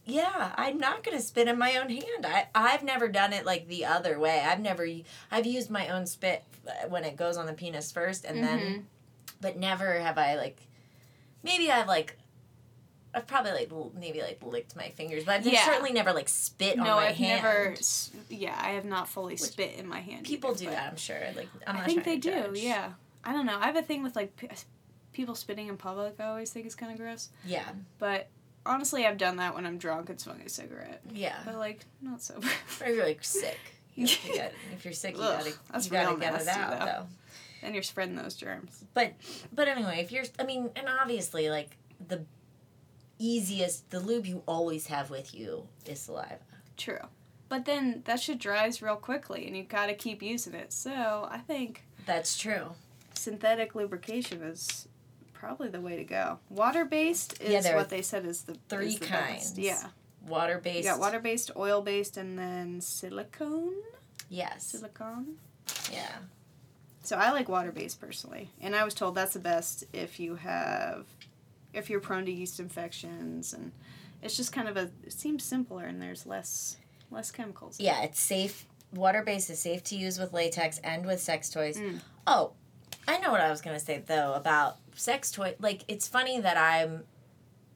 [0.06, 2.26] Yeah, I'm not gonna spit in my own hand.
[2.26, 4.40] I I've never done it like the other way.
[4.42, 4.88] I've never.
[5.32, 8.60] I've used my own spit uh, when it goes on the penis first, and then,
[8.60, 8.84] Mhm.
[9.42, 10.58] but never have I like.
[11.44, 12.18] Maybe I've like.
[13.14, 15.66] I've probably like l- maybe like licked my fingers, but I've Yeah.
[15.66, 17.44] certainly never like spit on No, my I've hand.
[17.44, 17.76] never.
[18.30, 20.26] Yeah, I have not fully spit in my hand.
[20.26, 21.20] People either, do that, I'm sure.
[21.36, 22.32] Like I'm I think they do.
[22.32, 22.60] judge.
[22.60, 22.94] Yeah.
[23.24, 23.58] I don't know.
[23.60, 24.48] I have a thing with like p-
[25.14, 26.16] people spitting in public.
[26.20, 27.30] I always think is kind of gross.
[27.46, 27.70] Yeah.
[28.00, 28.30] But
[28.66, 31.02] honestly, I've done that when I'm drunk and smoking a cigarette.
[31.14, 31.36] Yeah.
[31.46, 32.48] But like not sober.
[32.82, 33.60] Or you're like sick.
[33.94, 36.86] You get- if you're sick, you Ugh, gotta that's you gotta get it out though.
[36.86, 37.06] though.
[37.62, 38.86] and you're spreading those germs.
[38.94, 39.14] But
[39.52, 41.76] but anyway, if you're I mean, and obviously like
[42.08, 42.24] the
[43.26, 46.38] easiest the lube you always have with you is saliva.
[46.78, 47.00] True.
[47.50, 50.72] But then that shit dries real quickly, and you gotta keep using it.
[50.74, 52.72] So I think That's true.
[53.14, 54.88] synthetic lubrication is
[55.34, 56.40] probably the way to go.
[56.50, 59.12] Water based is Yeah, what they said is the three is the best.
[59.56, 59.60] kinds.
[59.60, 59.88] Yeah,
[60.28, 60.88] Water based.
[60.88, 63.74] got water based, oil based, and then silicone.
[64.30, 64.64] Yes.
[64.68, 65.36] Silicone.
[65.92, 66.10] Yeah.
[67.04, 70.36] So I like water based personally, and I was told that's the best if you
[70.36, 71.06] have,
[71.74, 73.72] if you're prone to yeast infections, and
[74.22, 74.92] it's just kind of a.
[75.04, 76.78] It seems simpler, and there's less
[77.10, 77.80] less chemicals.
[77.80, 78.66] Yeah, it's safe.
[78.94, 81.78] Water based is safe to use with latex and with sex toys.
[81.78, 82.00] Mm.
[82.28, 82.54] Oh,
[83.08, 85.56] I know what I was gonna say though about sex toy.
[85.60, 87.04] Like it's funny that I'm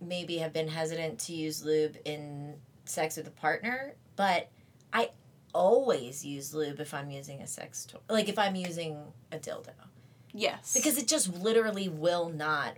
[0.02, 2.56] maybe have been hesitant to use lube in
[2.86, 4.50] sex with a partner, but
[4.94, 5.12] I
[5.54, 8.00] always use lube if I'm using a sex toy.
[8.10, 8.98] Like if I'm using
[9.32, 9.72] a dildo.
[10.34, 10.74] Yes.
[10.74, 12.76] Because it just literally will not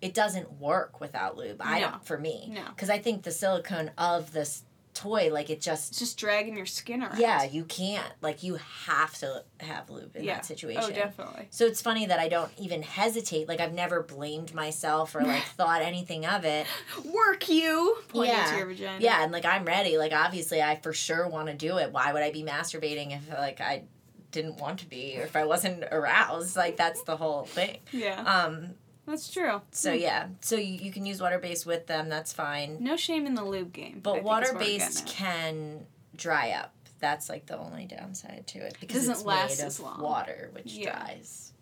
[0.00, 1.60] it doesn't work without lube.
[1.60, 1.90] I No.
[1.90, 2.50] don't for me.
[2.54, 2.62] No.
[2.76, 6.66] Cuz I think the silicone of this toy like it just it's just dragging your
[6.66, 7.18] skin around.
[7.20, 8.12] yeah, you can't.
[8.20, 8.56] Like you
[8.86, 10.34] have to have lube in Yeah.
[10.34, 10.82] that situation.
[10.84, 11.46] Oh, definitely.
[11.50, 13.46] So it's funny that I don't even hesitate.
[13.48, 16.66] Like I've never blamed myself or like thought anything of it.
[17.04, 17.98] Work you.
[18.08, 18.50] Pointing Yeah.
[18.50, 18.98] to your vagina.
[19.00, 19.98] Yeah, and like I'm ready.
[19.98, 21.92] Like obviously I for sure want to do it.
[21.92, 23.84] Why would I be masturbating if like I
[24.32, 26.56] didn't want to be or if I wasn't aroused?
[26.56, 27.78] Like that's the whole thing.
[27.92, 28.20] Yeah.
[28.22, 28.74] Um
[29.08, 29.62] That's true.
[29.72, 30.26] so yeah.
[30.42, 32.76] So you, you can use water based with them, that's fine.
[32.78, 34.00] No shame in the lube game.
[34.02, 36.74] But water based can dry up.
[37.00, 40.00] That's like the only downside to it because Doesn't it's last made as of long.
[40.00, 40.90] water, which Yeah.
[40.98, 41.52] dries.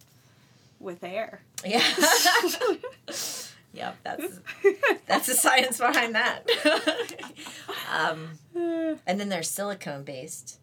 [0.81, 1.41] with air.
[1.65, 1.81] Yeah.
[3.73, 4.41] yep, that's
[5.07, 6.43] that's the science behind that.
[7.93, 8.31] um,
[9.07, 10.59] and then there's silicone based.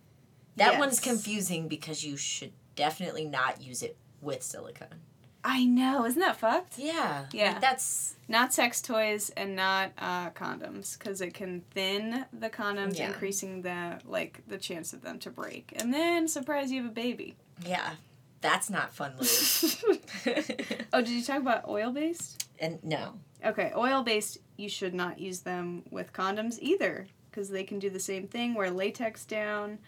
[0.57, 0.99] That one's Yes.
[1.03, 4.99] confusing because you should definitely not use it with silicone.
[5.45, 6.05] I know.
[6.05, 6.77] Isn't that fucked?
[6.79, 7.25] Yeah.
[7.33, 7.51] Yeah.
[7.53, 12.97] Like that's Not sex toys and not uh, condoms because it can thin the condoms,
[12.97, 13.07] Yeah.
[13.07, 15.73] increasing the like the chance of them to break.
[15.75, 17.35] And then surprise, you have a baby.
[17.65, 17.95] yeah.
[18.41, 20.01] That's not fun lube.
[20.93, 22.45] oh, did you talk about oil based?
[22.59, 23.13] and no.
[23.45, 27.89] Okay, oil based, you should not use them with condoms either because they can do
[27.89, 28.53] the same thing.
[28.53, 29.79] Wear latex down.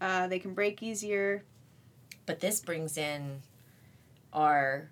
[0.00, 1.42] Uh, they can break easier.
[2.26, 3.42] But this brings in
[4.32, 4.88] our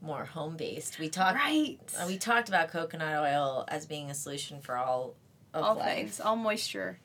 [0.00, 0.98] more home based.
[0.98, 1.78] We talked Right.
[1.98, 5.14] uh, we talked about coconut oil as being a solution for all
[5.54, 5.96] of all life.
[5.96, 6.98] things, all moisture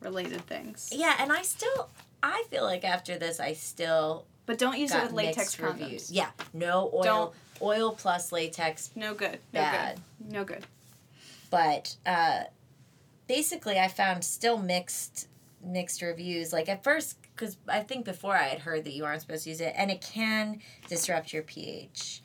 [0.00, 0.90] related things.
[0.92, 1.88] Yeah, and I still
[2.22, 5.80] I feel like after this I still But don't use it with latex condoms.
[5.80, 6.10] reviews.
[6.10, 7.02] Yeah, no oil.
[7.02, 7.34] Don't.
[7.60, 9.38] Oil plus latex, No good.
[9.52, 10.00] No bad.
[10.20, 10.32] good.
[10.32, 10.66] No good.
[11.50, 12.44] but uh,
[13.28, 15.28] basically I found still mixed
[15.64, 16.52] mixed reviews.
[16.52, 19.50] Like at first, because I think before I had heard that you aren't supposed to
[19.50, 22.20] use it, and it can disrupt your pH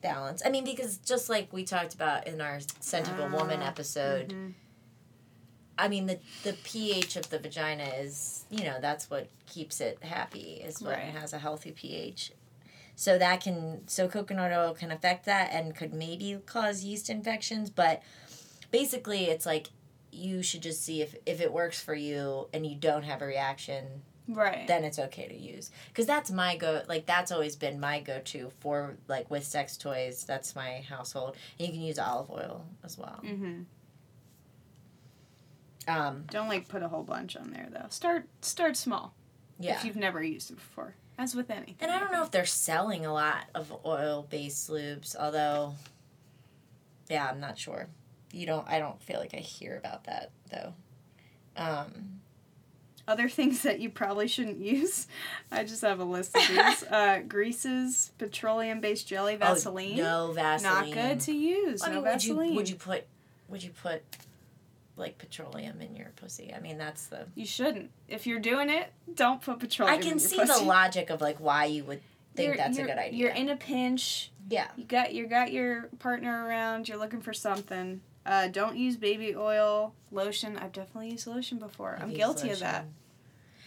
[0.00, 0.42] balance.
[0.44, 3.66] I mean, because just like we talked about in our scent of a woman Ah,
[3.68, 4.54] episode, Mhm.
[5.78, 10.02] I mean the the pH of the vagina is you know that's what keeps it
[10.02, 11.08] happy is when Right.
[11.08, 12.32] it has a healthy pH.
[12.96, 17.70] So that can so coconut oil can affect that and could maybe cause yeast infections,
[17.70, 18.02] but
[18.70, 19.68] basically it's like
[20.12, 23.26] you should just see if if it works for you and you don't have a
[23.26, 24.66] reaction, Right.
[24.66, 25.70] then it's okay to use.
[25.94, 30.24] Cuz that's my go like that's always been my go-to for like with sex toys.
[30.24, 31.36] That's my household.
[31.58, 33.20] And you can use olive oil as well.
[33.24, 33.62] mm-hmm.
[35.88, 37.86] Um Don't like put a whole bunch on there though.
[37.88, 39.14] Start start small
[39.58, 39.76] yeah.
[39.76, 40.94] if you've never used it before.
[41.18, 41.76] As with anything.
[41.80, 45.74] And I don't know if they're selling a lot of oil based lubes, although
[47.08, 47.88] yeah, I'm not sure.
[48.32, 50.74] You don't I don't feel like I hear about that though.
[51.56, 52.19] Um
[53.10, 55.08] Other things that you probably shouldn't use.
[55.50, 56.82] I just have a list of these.
[56.90, 59.98] uh, greases, petroleum based jelly, Vaseline.
[60.00, 60.90] Oh, no Vaseline.
[60.90, 61.82] Not good to use.
[61.82, 62.48] I no mean, would Vaseline.
[62.50, 63.04] you would you put
[63.48, 64.02] would you put
[64.96, 66.52] like petroleum in your pussy?
[66.54, 67.90] I mean, that's the You shouldn't.
[68.06, 69.96] If you're doing it, don't put petroleum.
[69.96, 70.08] In your.
[70.08, 70.60] I can see pussy.
[70.60, 72.00] the logic of like why you would
[72.36, 73.18] think You're- that's a you're- good idea.
[73.18, 74.30] You're in a pinch.
[74.48, 74.68] yeah.
[74.76, 76.88] You got you got your partner around.
[76.88, 78.02] You're looking for something.
[78.26, 80.56] Uh, don't use baby oil, lotion.
[80.58, 81.98] I've definitely used lotion before.
[82.00, 82.94] I'm Use guilty of that, lotion.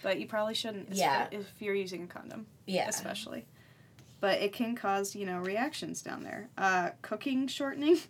[0.03, 0.91] But you probably shouldn't.
[0.93, 1.27] Yeah.
[1.31, 2.87] If you're using a condom, Yeah.
[2.87, 3.45] especially.
[4.19, 6.49] But it can cause you know reactions down there.
[6.57, 7.97] Uh, cooking shortening.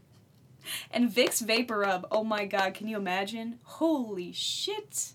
[0.92, 2.08] And Vicks Vapor Rub.
[2.10, 2.74] Oh my God!
[2.74, 3.60] Can you imagine?
[3.64, 5.12] Holy shit!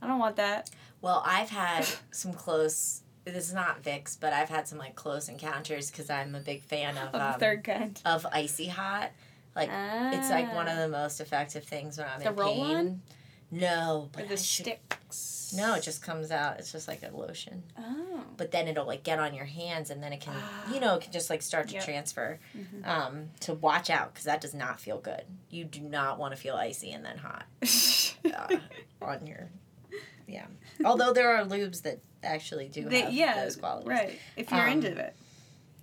[0.00, 0.70] I don't want that.
[1.02, 3.02] Well, I've had some close.
[3.26, 6.62] This is not Vicks, but I've had some like close encounters because I'm a big
[6.62, 8.00] fan of Of um, third kind.
[8.06, 9.10] of icy hot.
[9.54, 12.32] Like it's like one of the most effective things when I'm Ah.
[12.32, 13.02] The in pain.
[13.50, 15.52] No, Or but the I should- sticks.
[15.56, 16.58] No, it just comes out.
[16.58, 17.62] It's just like a lotion.
[17.78, 18.24] Oh.
[18.36, 20.70] But then it'll like get on your hands, and then it can, Ah.
[20.74, 21.84] you know, it can just like start to Yep.
[21.84, 22.40] transfer.
[22.56, 22.84] Mhm.
[22.86, 25.22] Um, to watch out because that does not feel good.
[25.48, 27.44] You do not want to feel icy and then hot
[28.24, 28.56] uh,
[29.00, 29.48] on your.
[30.26, 30.46] Yeah.
[30.84, 33.88] Although there are lubes that actually do They- have yeah, those qualities.
[33.88, 34.18] right.
[34.34, 35.14] If you're Um, into it.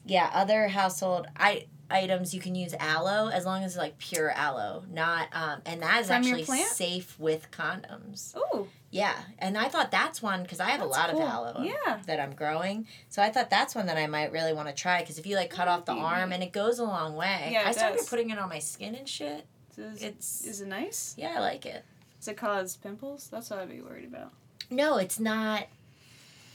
[0.06, 4.32] Yeah, other household I items you can use aloe as long as it's like pure
[4.32, 8.34] aloe, not um and that is From actually safe with condoms.
[8.36, 11.22] Oh, Yeah, and I thought that's one because I have a lot cool.
[11.22, 12.00] of aloe Yeah.
[12.08, 15.02] that I'm growing, so I thought that's one that I might really want to try
[15.02, 17.50] because if you like cut off the arm and it goes a long way.
[17.52, 18.10] Yeah, I started does.
[18.10, 19.46] putting it on my skin and shit.
[19.78, 21.14] is, It's is it nice?
[21.18, 21.84] yeah, I like it.
[22.20, 23.28] Does it cause pimples?
[23.32, 24.32] That's what I'd be worried about.
[24.70, 25.68] No, it's not.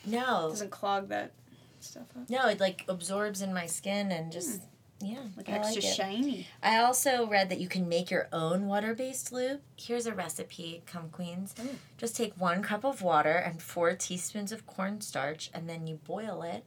[0.06, 1.32] No, It Doesn't clog that
[1.80, 2.30] stuff up.
[2.30, 4.62] no, it like absorbs in my skin and just
[5.00, 6.46] yeah, Like extra like shiny.
[6.62, 9.61] I also read that you can make your own water based lube.
[9.76, 11.54] Here's a recipe, come queens.
[11.61, 11.68] Ooh.
[11.96, 16.42] Just take one cup of water and four teaspoons of cornstarch, and then you boil
[16.42, 16.64] it,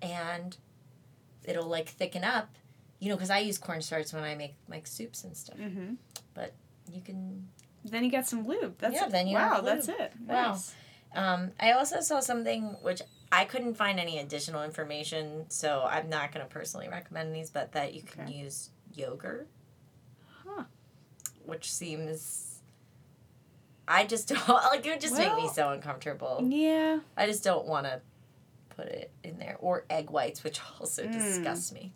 [0.00, 0.56] and
[1.44, 2.50] it'll like thicken up.
[3.00, 5.58] You know, because I use cornstarch when I make like soups and stuff.
[5.58, 5.94] Mm-hmm.
[6.34, 6.54] But
[6.92, 7.48] you can.
[7.84, 8.78] Then you got some lube.
[8.78, 9.12] That's Yeah, it.
[9.12, 10.12] then you wow, that's it.
[10.26, 10.52] Wow.
[10.52, 10.74] Nice.
[11.14, 13.00] Um, I also saw something which
[13.32, 17.72] I couldn't find any additional information, so I'm not going to personally recommend these, but
[17.72, 18.32] that you can Okay.
[18.34, 19.48] use yogurt.
[20.44, 20.64] Huh.
[21.44, 22.60] Which seems.
[23.88, 24.48] I just don't.
[24.48, 26.40] Like, it would just make me so uncomfortable.
[26.48, 27.00] Yeah.
[27.16, 28.00] I just don't want to
[28.70, 29.56] put it in there.
[29.60, 31.12] Or egg whites, which also Mm.
[31.12, 31.92] disgusts me.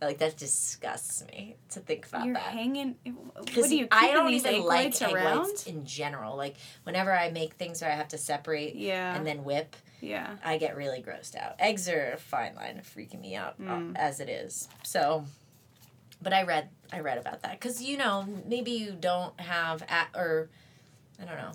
[0.00, 2.42] Like, that disgusts me to think about You're that.
[2.42, 2.96] hanging.
[3.32, 5.38] What Because do you I don't these even egg like egg around?
[5.44, 6.36] whites in general.
[6.36, 9.14] Like, whenever I make things where I have to separate Yeah.
[9.16, 10.36] and then whip, yeah.
[10.44, 11.54] I get really grossed out.
[11.58, 13.96] Eggs are a fine line of freaking me out uh, Mm.
[13.96, 14.68] as it is.
[14.84, 15.24] So,
[16.22, 20.06] but I read I read about that because you know maybe you don't have a
[20.18, 20.48] or
[21.20, 21.52] I don't know.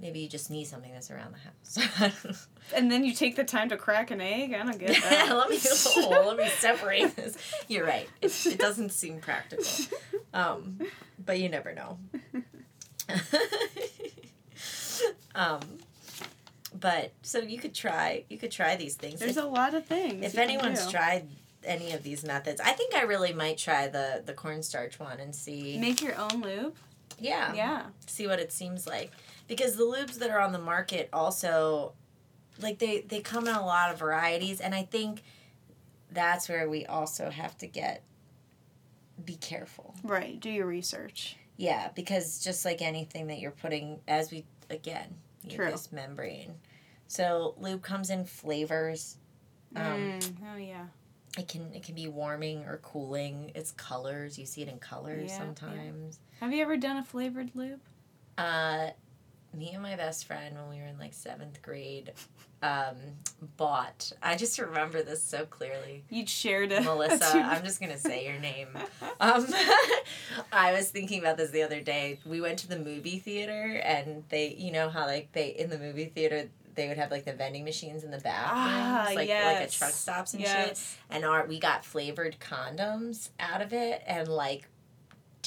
[0.00, 2.48] Maybe you just need something that's around the house.
[2.74, 4.54] And then you take the time to crack an egg.
[4.54, 5.28] I don't get that.
[5.36, 5.58] let me
[5.96, 7.36] oh, let me separate this.
[7.68, 8.08] You're right.
[8.22, 9.64] It, it doesn't seem practical,
[10.32, 10.78] um,
[11.24, 11.98] but you never know.
[15.34, 15.60] um,
[16.78, 19.20] but so you could try you could try these things.
[19.20, 20.24] There's If- a lot of things.
[20.24, 21.28] if anyone's tried
[21.64, 25.34] any of these methods, I think I really might try the the cornstarch one and
[25.34, 25.78] see.
[25.78, 26.76] make your own lube.
[27.18, 27.86] yeah, Yeah.
[28.06, 29.12] see what it seems like
[29.46, 31.92] because the lubes that are on the market also
[32.60, 35.22] like they they come in a lot of varieties and I think
[36.10, 38.02] that's where we also have to get
[39.24, 39.94] be careful.
[40.02, 40.40] Right.
[40.40, 41.36] Do your research.
[41.56, 45.70] Yeah, because just like anything that you're putting as we again, you True.
[45.70, 46.54] this membrane.
[47.08, 49.16] So lube comes in flavors.
[49.76, 50.86] Um, Mm, oh yeah.
[51.38, 53.52] It can it can be warming or cooling.
[53.54, 54.38] It's colors.
[54.38, 55.38] You see it in colors Yeah, yeah.
[55.38, 56.20] sometimes.
[56.40, 57.80] Have you ever done a flavored lube?
[58.36, 58.88] Uh,
[59.54, 62.12] me and my best friend when we were in like seventh grade,
[62.62, 62.96] um,
[63.56, 64.12] bought.
[64.22, 66.04] I just remember this so clearly.
[66.08, 68.68] You'd shared a Melissa, I'm just gonna say your name.
[69.20, 69.46] Um,
[70.52, 72.18] I was thinking about this the other day.
[72.26, 75.78] We went to the movie theater, and they, you know how like they in the
[75.78, 79.28] movie theater they would have like the vending machines in the bathrooms, Ah, like like
[79.28, 79.62] yes.
[79.62, 80.82] at truck stops and shit.
[81.10, 84.68] And our we got flavored condoms out of it, and like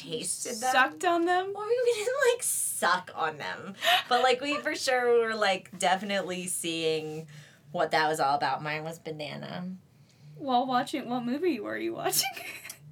[0.06, 0.72] tasted them.
[0.72, 1.52] Sucked on them.
[1.54, 3.76] Well, we didn't like suck on them,
[4.10, 7.28] but like we for sure were like definitely seeing
[7.72, 8.64] what that was all about.
[8.64, 9.66] Mine was banana.
[10.38, 12.30] While watching, what movie were you watching?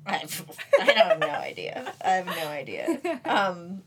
[0.06, 0.26] I,
[0.82, 1.93] I have no idea.
[2.04, 2.99] I have no idea.
[3.26, 3.84] Um,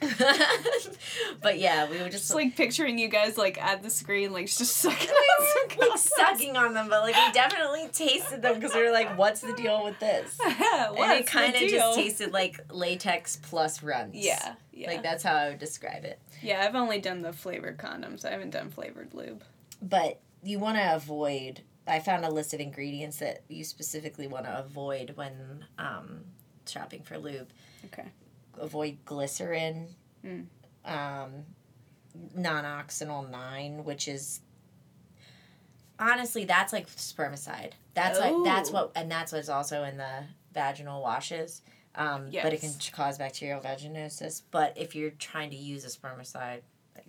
[1.42, 4.46] but yeah, we were just Just like picturing you guys like at the screen, like
[4.46, 5.46] just sucking on
[5.78, 9.16] weren't like sucking on them, but like we definitely tasted them because we were like,
[9.18, 14.16] "What's the deal with this?" and it kind of just tasted like latex plus runts.
[14.16, 16.18] Yeah, yeah, like that's how I would describe it.
[16.42, 16.64] yeah.
[16.66, 18.24] I've only done the flavored condoms.
[18.24, 19.42] I haven't done flavored lube.
[19.82, 21.62] But you want to avoid.
[21.86, 26.24] I found a list of ingredients that you specifically want to avoid when um,
[26.66, 27.50] shopping for lube.
[27.86, 28.08] Okay.
[28.58, 29.88] Avoid glycerin.
[30.24, 30.46] Mm.
[30.84, 31.32] Um,
[32.38, 34.40] nonoxynol nine, which is
[35.98, 37.72] honestly that's like spermicide.
[37.94, 38.72] That's like that's Oh.
[38.72, 41.62] what, and that's what's also in the vaginal washes.
[41.96, 44.42] Um, But it can cause bacterial vaginosis.
[44.50, 46.62] But if you're trying to use a spermicide,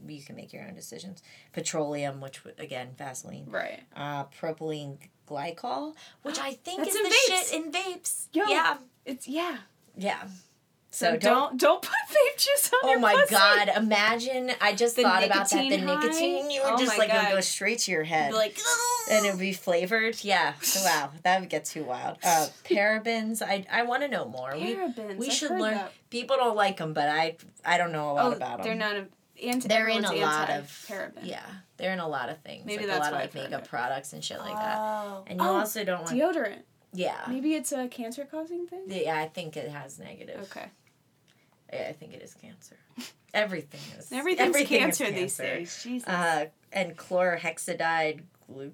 [0.07, 1.23] you can make your own decisions.
[1.53, 3.45] Petroleum, which again Vaseline.
[3.47, 3.81] Right.
[3.95, 7.49] Uh, propylene glycol, which I think That's is the vapes.
[7.51, 8.27] shit in vapes.
[8.33, 8.45] Yo.
[8.47, 9.57] Yeah, It's yeah.
[9.97, 10.27] yeah.
[10.95, 12.95] So, don't, don't put vape juice on it.
[12.95, 13.35] Oh my pussy.
[13.35, 13.69] god!
[13.75, 15.57] Imagine I just The thought about that.
[15.59, 15.95] The nicotine high?
[16.05, 18.57] nicotine, you would Oh just like it would go straight to your head, like,
[19.11, 20.23] and it would be flavored.
[20.23, 20.53] Yeah,
[20.85, 22.17] wow, that would get too wild.
[22.23, 24.51] Uh, parabens, I I want to know more.
[24.55, 25.17] We parabens.
[25.17, 25.73] we I've should learn.
[25.75, 25.91] that.
[26.09, 28.63] people don't like them, but I I don't know a lot Oh, about them.
[28.65, 29.05] they're not a,
[29.45, 29.67] anti.
[29.67, 31.19] They're in a lot of paraben.
[31.23, 32.65] Yeah, they're in a lot of things.
[32.65, 33.69] Maybe like that's a lot why of like makeup it.
[33.69, 34.77] products and shit like that.
[34.79, 35.23] Oh.
[35.27, 36.15] And you oh, also don't want.
[36.17, 36.59] deodorant.
[36.93, 37.17] yeah.
[37.27, 38.83] Maybe it's a cancer causing thing.
[38.87, 40.39] Yeah, I think it has negative.
[40.43, 40.67] Okay.
[41.71, 42.77] I think it is cancer.
[43.33, 44.11] Everything is.
[44.11, 45.83] Everything's everything is cancer, these days.
[45.83, 46.07] Jesus.
[46.07, 48.71] Uh, and chlorhexidide glu.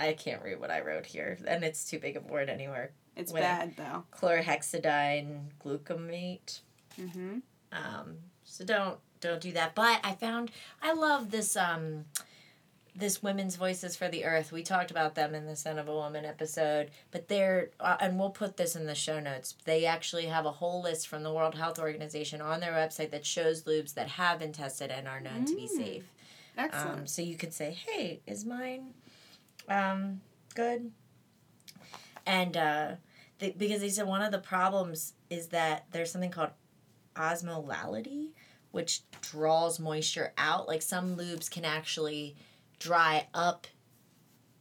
[0.00, 2.90] I can't read what I wrote here, and it's too big of a word anywhere.
[3.16, 4.04] it's when- bad though.
[4.12, 6.60] Chlorhexidine glucamate.
[7.00, 7.38] Mm-hmm.
[7.72, 9.74] Um, so don't don't do that.
[9.74, 10.50] But I found
[10.82, 12.06] I love this um
[12.96, 14.52] this women's voices for the earth.
[14.52, 18.18] We talked about them in the Son of a Woman episode, but they're uh, and
[18.18, 19.56] we'll put this in the show notes.
[19.64, 23.26] They actually have a whole list from the World Health Organization on their website that
[23.26, 25.76] shows lubes that have been tested and are known to be Mm.
[25.76, 26.04] safe.
[26.56, 27.00] Excellent.
[27.00, 28.94] Um, so you could say, "Hey, is mine
[29.68, 30.20] um,
[30.54, 30.92] good?"
[32.26, 32.92] And uh,
[33.38, 36.50] they, because they said one of the problems is that there's something called
[37.16, 38.28] osmolality,
[38.70, 40.68] which draws moisture out.
[40.68, 42.36] Like some lubes can actually
[42.84, 43.66] dry up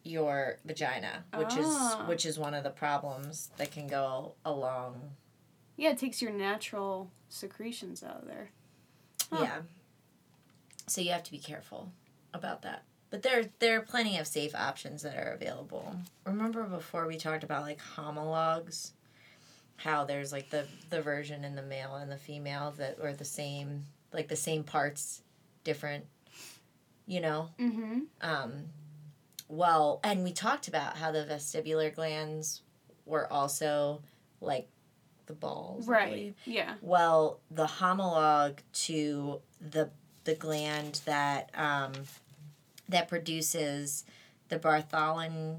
[0.03, 2.01] your vagina, which Ah.
[2.03, 5.15] is which is one of the problems that can go along.
[5.75, 8.49] yeah, it takes your natural secretions out of there.
[9.31, 9.43] Huh.
[9.43, 9.61] Yeah.
[10.87, 11.91] So you have to be careful
[12.33, 12.83] about that.
[13.09, 15.95] But there there are plenty of safe options that are available.
[16.25, 18.93] Remember before we talked about like homologs?
[19.77, 23.25] How there's like the the version in the male and the female that are the
[23.25, 25.21] same like the same parts,
[25.63, 26.05] different,
[27.05, 27.49] you know?
[27.59, 27.99] Mm-hmm.
[28.21, 28.53] Um
[29.49, 32.61] well, and we talked about how the vestibular glands
[33.05, 34.01] were also
[34.41, 34.67] like
[35.27, 35.87] the balls.
[35.87, 36.33] Right.
[36.45, 36.73] Yeah.
[36.81, 39.89] Well, the homologue to the
[40.23, 41.91] the gland that um,
[42.89, 44.05] that produces
[44.49, 45.57] the Bartholin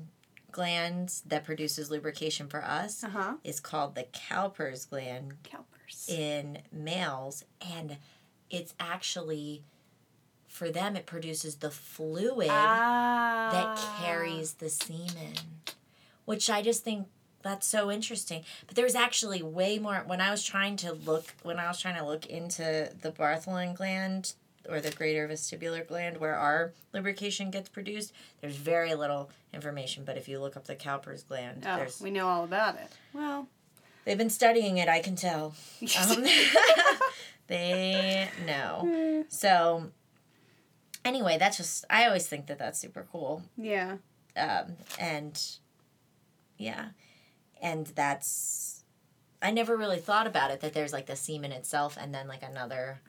[0.51, 3.35] glands that produces lubrication for us Uh huh.
[3.45, 6.07] is called the Cowper's gland Cowper's.
[6.09, 7.99] in males, and
[8.51, 9.63] it's actually
[10.55, 13.49] for them it produces the fluid ah.
[13.51, 15.35] that carries the semen,
[16.27, 17.09] which I just think
[17.43, 18.45] that's so interesting.
[18.69, 21.97] But there's actually way more when I was trying to look when I was trying
[21.97, 24.35] to look into the Bartholin gland
[24.69, 28.13] or the greater vestibular gland where our lubrication gets produced.
[28.41, 32.13] There's very little information, but if you look up the Cowper's gland, Oh, there's we
[32.13, 32.93] know all about it.
[33.13, 33.49] Well.
[34.05, 34.89] they've been studying it.
[34.89, 35.57] I can tell.
[36.01, 36.25] Um,
[37.49, 38.83] they know.
[38.85, 39.91] Mm, So
[41.05, 43.43] anyway, that's just I always think that that's super cool.
[43.57, 43.97] yeah.
[44.37, 45.41] um, and
[46.59, 46.87] yeah
[47.61, 48.85] and that's
[49.43, 52.43] i never really thought about it that there's like the semen itself and then like
[52.43, 53.01] another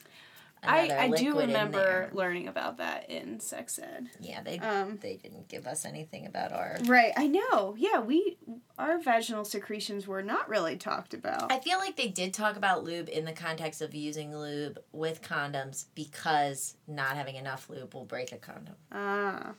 [0.64, 4.10] I, I do remember learning about that in sex ed.
[4.20, 6.78] Yeah, they Um, they didn't give us anything about our.
[6.86, 7.76] right, I know.
[7.78, 8.38] Yeah, we
[8.80, 11.51] our vaginal secretions were not really talked about.
[11.51, 15.22] I feel like they did talk about lube in the context of using lube with
[15.22, 18.76] condoms because not having enough lube will break a condom.
[18.91, 19.53] Ah,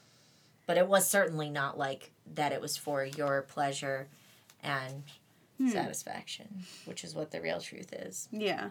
[0.67, 4.09] But it was certainly not like that it was for your pleasure
[4.63, 5.05] and
[5.59, 5.69] Hmm.
[5.71, 8.29] satisfaction, which is what the real truth is.
[8.33, 8.71] yeah.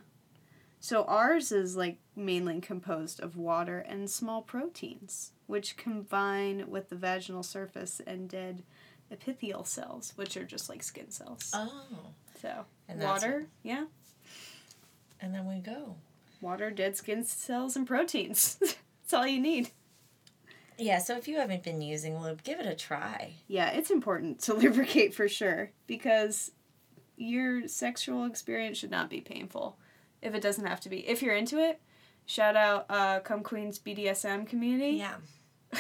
[0.86, 6.96] So ours is like mainly composed of water and small proteins, which combine with the
[6.96, 8.62] vaginal surface and dead
[9.10, 11.50] epithelial cells, which are just like skin cells.
[11.56, 12.12] Oh.
[12.40, 13.86] so And water, yeah,
[15.20, 15.96] And then we go.
[16.40, 18.58] water, dead skin cells, and proteins.
[18.60, 19.72] That's all you need.
[20.78, 23.34] Yeah, so if you haven't been using lube, give it a try.
[23.48, 26.52] Yeah, it's important to lubricate for sure because
[27.18, 29.80] your sexual experience should not be painful
[30.26, 31.08] if it doesn't have to be.
[31.08, 31.80] If you're into it,
[32.26, 34.98] shout out uh, Come Queens BDSM community.
[34.98, 35.16] Yeah.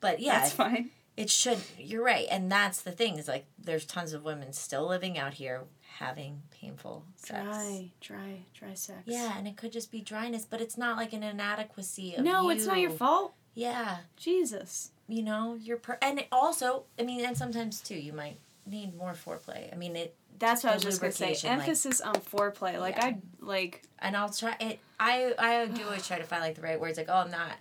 [0.00, 0.90] But yeah, That's fine.
[1.16, 2.26] it should you're right.
[2.30, 5.62] And that's the thing, is like there's tons of women still living out here
[5.98, 7.42] having painful sex.
[7.42, 9.00] Dry, dry, dry sex.
[9.06, 12.50] Yeah, and it could just be dryness, but it's not like an inadequacy of No,
[12.50, 13.34] it's not your fault.
[13.54, 13.98] Yeah.
[14.16, 14.90] Jesus.
[15.08, 18.96] you know you're per and it also i mean and sometimes too you might need
[18.96, 21.28] more foreplay i mean it That's what I was just gonna say.
[21.30, 22.78] like- Emphasis on foreplay.
[22.80, 23.06] Like Yeah.
[23.06, 23.82] I like.
[24.00, 26.96] and i'll try it i i do always try to find like the right words
[26.98, 27.52] like oh i'm not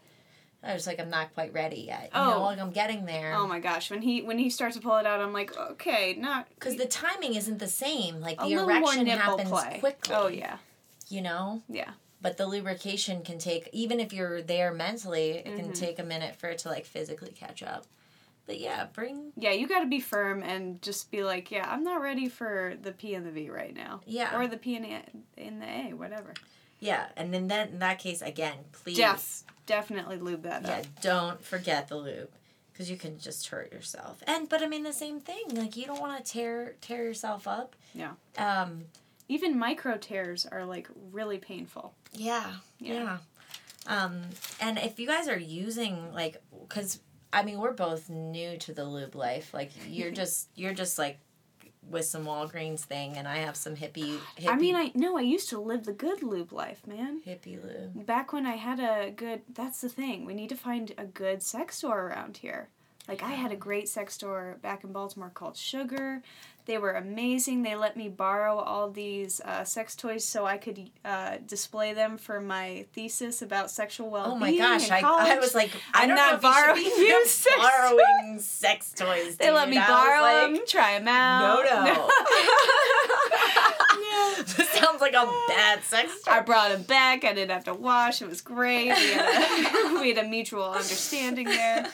[0.64, 2.42] i was like i'm not quite ready yet you know Oh.
[2.44, 3.90] like i'm getting there Oh my gosh!
[3.92, 6.86] When he when he starts to pull it out, I'm like, okay, not because the
[6.86, 9.78] timing isn't the same like the erection happens play.
[9.80, 10.58] quickly Oh yeah,
[11.10, 11.92] you know yeah.
[12.22, 15.76] but the lubrication can take even if you're there mentally it can Mhm.
[15.80, 17.86] take a minute for it to like physically catch up
[18.46, 21.84] but yeah bring Yeah, you got to be firm and just be like, yeah, I'm
[21.84, 24.86] not ready for the P and the V right now, yeah or the P and
[24.86, 26.34] the in the A, whatever.
[26.80, 30.86] yeah and then that in that case again please Def, definitely lube that Yeah, up.
[31.02, 32.30] don't forget the lube
[32.72, 34.22] because you can just hurt yourself.
[34.26, 35.44] And but I mean the same thing.
[35.54, 37.76] Like you don't want to tear tear yourself up.
[37.94, 38.14] Yeah.
[38.38, 38.86] Um.
[39.30, 41.94] Even micro tears are like really painful.
[42.14, 42.52] Yeah.
[42.80, 42.94] Yeah.
[42.94, 43.18] Yeah.
[43.86, 44.22] Um.
[44.60, 47.00] And if you guys are using like, because
[47.34, 49.54] I mean we're both new to the lube life.
[49.54, 51.20] Like you're just you're just like
[51.90, 54.18] with some Walgreens thing, and I have some hippie.
[54.38, 57.22] hippie I mean, I no, I used to live the good lube life, man.
[57.26, 58.06] hippie lube.
[58.06, 60.26] Back when I had a good, that's the thing.
[60.26, 62.70] We need to find a good sex store around here.
[63.08, 66.22] Like I had a great sex store back in Baltimore called Sugar.
[66.66, 67.64] They were amazing.
[67.64, 72.18] They let me borrow all these uh, sex toys so I could uh, display them
[72.18, 74.36] for my thesis about sexual well-being.
[74.36, 74.90] Oh my gosh!
[74.90, 75.02] I.
[75.04, 79.36] I was like, I I'm don't not borrowing you you sex borrowing sex toys.
[79.36, 81.66] They let me borrow like, them, try them out.
[81.66, 82.10] No, no.
[83.94, 84.44] No.
[84.44, 86.32] this sounds like a bad sex toy.
[86.32, 87.26] I brought him back.
[87.26, 88.22] I didn't have to wash.
[88.22, 88.86] It was great.
[88.86, 91.88] We had a, we had a mutual understanding there.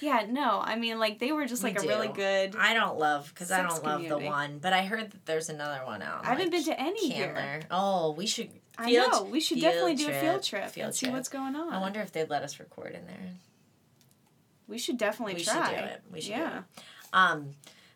[0.00, 2.56] Yeah, no, I mean, like they were just We like a really good.
[2.56, 5.84] I don't love because I don't love the one, but I heard that there's another
[5.84, 6.24] one out.
[6.24, 7.60] I haven't like been to any here.
[7.70, 8.50] Oh, we should.
[8.76, 9.22] I know.
[9.24, 11.14] We should definitely do a field trip field and see trip.
[11.14, 11.72] what's going on.
[11.72, 13.30] I wonder if they'd let us record in there.
[14.66, 15.68] we should definitely we try.
[15.68, 16.02] should do it.
[16.12, 16.50] We should yeah.
[16.50, 16.64] do it.
[17.12, 17.50] Um,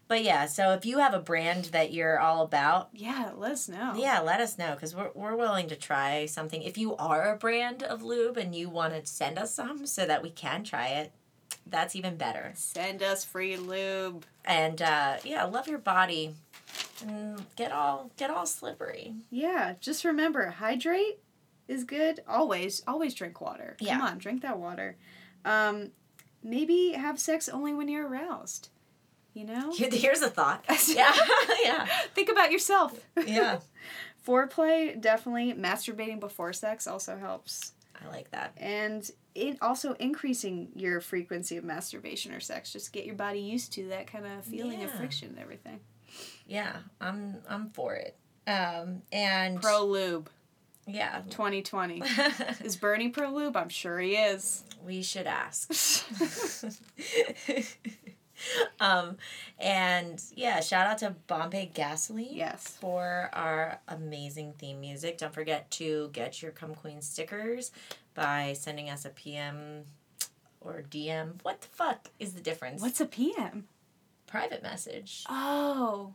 [0.09, 3.69] but yeah, so if you have a brand that you're all about, Yeah, let us
[3.69, 3.93] know.
[3.95, 6.63] Yeah, let us know because we're, we're willing to try something.
[6.63, 10.07] If you are a brand of lube and you want to send us some so
[10.07, 11.13] that we can try it,
[11.71, 12.53] that's even better.
[12.55, 14.25] Send us free lube.
[14.45, 16.35] And uh, yeah, love your body
[17.07, 19.15] and get all get all slippery.
[19.31, 21.19] Yeah, just remember, hydrate
[21.69, 22.21] is good.
[22.27, 23.77] Always, always drink water.
[23.79, 24.01] Come Yeah.
[24.01, 24.97] on, drink that water.
[25.45, 25.91] Um,
[26.43, 28.69] maybe have sex only when you're aroused.
[29.35, 29.73] You know?
[29.77, 30.65] Here's a thought.
[30.89, 31.15] Yeah,
[31.63, 32.99] yeah, Think about yourself.
[33.27, 33.61] yeah.
[34.27, 35.55] Foreplay, definitely.
[35.55, 37.73] Masturbating before sex also helps.
[38.03, 38.53] I like that.
[38.57, 39.09] And
[39.39, 42.73] it also increasing your frequency of masturbation or sex.
[42.73, 45.81] Just get your body used to that kind of feeling of friction and everything.
[46.47, 48.17] Yeah, I'm I'm for it.
[48.47, 50.31] Um, and Pro Lube
[50.89, 52.03] yeah, 2020.
[52.65, 53.57] Is Bernie Pro Lube?
[53.57, 54.65] I'm sure he is.
[54.85, 55.71] we should ask.
[58.81, 59.17] um,
[59.59, 62.29] and yeah, shout out to Bombay Gasoline.
[62.35, 62.77] yes.
[62.81, 65.19] For our amazing theme music.
[65.19, 67.71] Don't forget to get your Come Queen stickers
[68.15, 69.85] by sending us a PM
[70.61, 71.35] or DM.
[71.43, 72.83] What the fuck is the difference?
[72.83, 73.67] What's a PM?
[74.27, 75.25] private message?
[75.29, 76.13] Oh.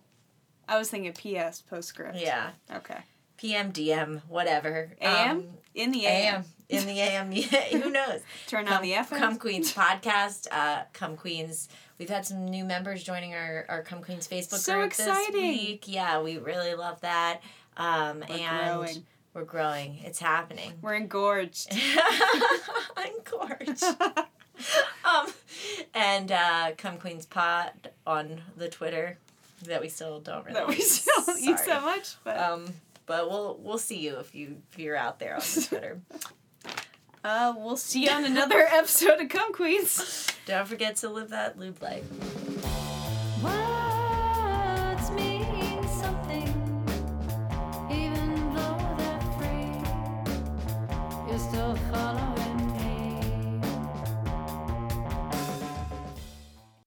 [0.69, 2.17] I was thinking PS postscript.
[2.19, 2.51] Yeah.
[2.73, 2.99] Okay.
[3.37, 4.91] PM, DM, whatever.
[5.01, 5.37] AM?
[5.37, 6.35] Um, In the AM.
[6.35, 6.45] AM.
[6.69, 7.31] In the AM.
[7.81, 8.21] Who knows?
[8.47, 9.17] Turn Come, on the FM.
[9.17, 10.47] Come Queens podcast.
[10.51, 11.69] Uh, Come Queens.
[11.99, 15.33] We've had some new members joining our, our Come Queens Facebook So group exciting.
[15.33, 15.83] this week.
[15.87, 17.41] Yeah, we really love that.
[17.77, 19.05] Um, We're and growing.
[19.33, 19.99] We're growing.
[20.03, 20.73] It's happening.
[20.81, 21.71] We're engorged.
[22.97, 23.83] Engorged.
[25.05, 25.27] um,
[25.93, 27.71] and uh, Come Queens Pod
[28.05, 29.17] on the Twitter
[29.65, 32.65] that we still don't really that we still use so much, but Um,
[33.05, 35.99] but we'll we'll see you if you if you're out there on the Twitter.
[37.23, 40.27] Uh, we'll see you on another episode of Come Queens.
[40.45, 42.03] Don't forget to live that lube life.
[43.43, 43.72] Words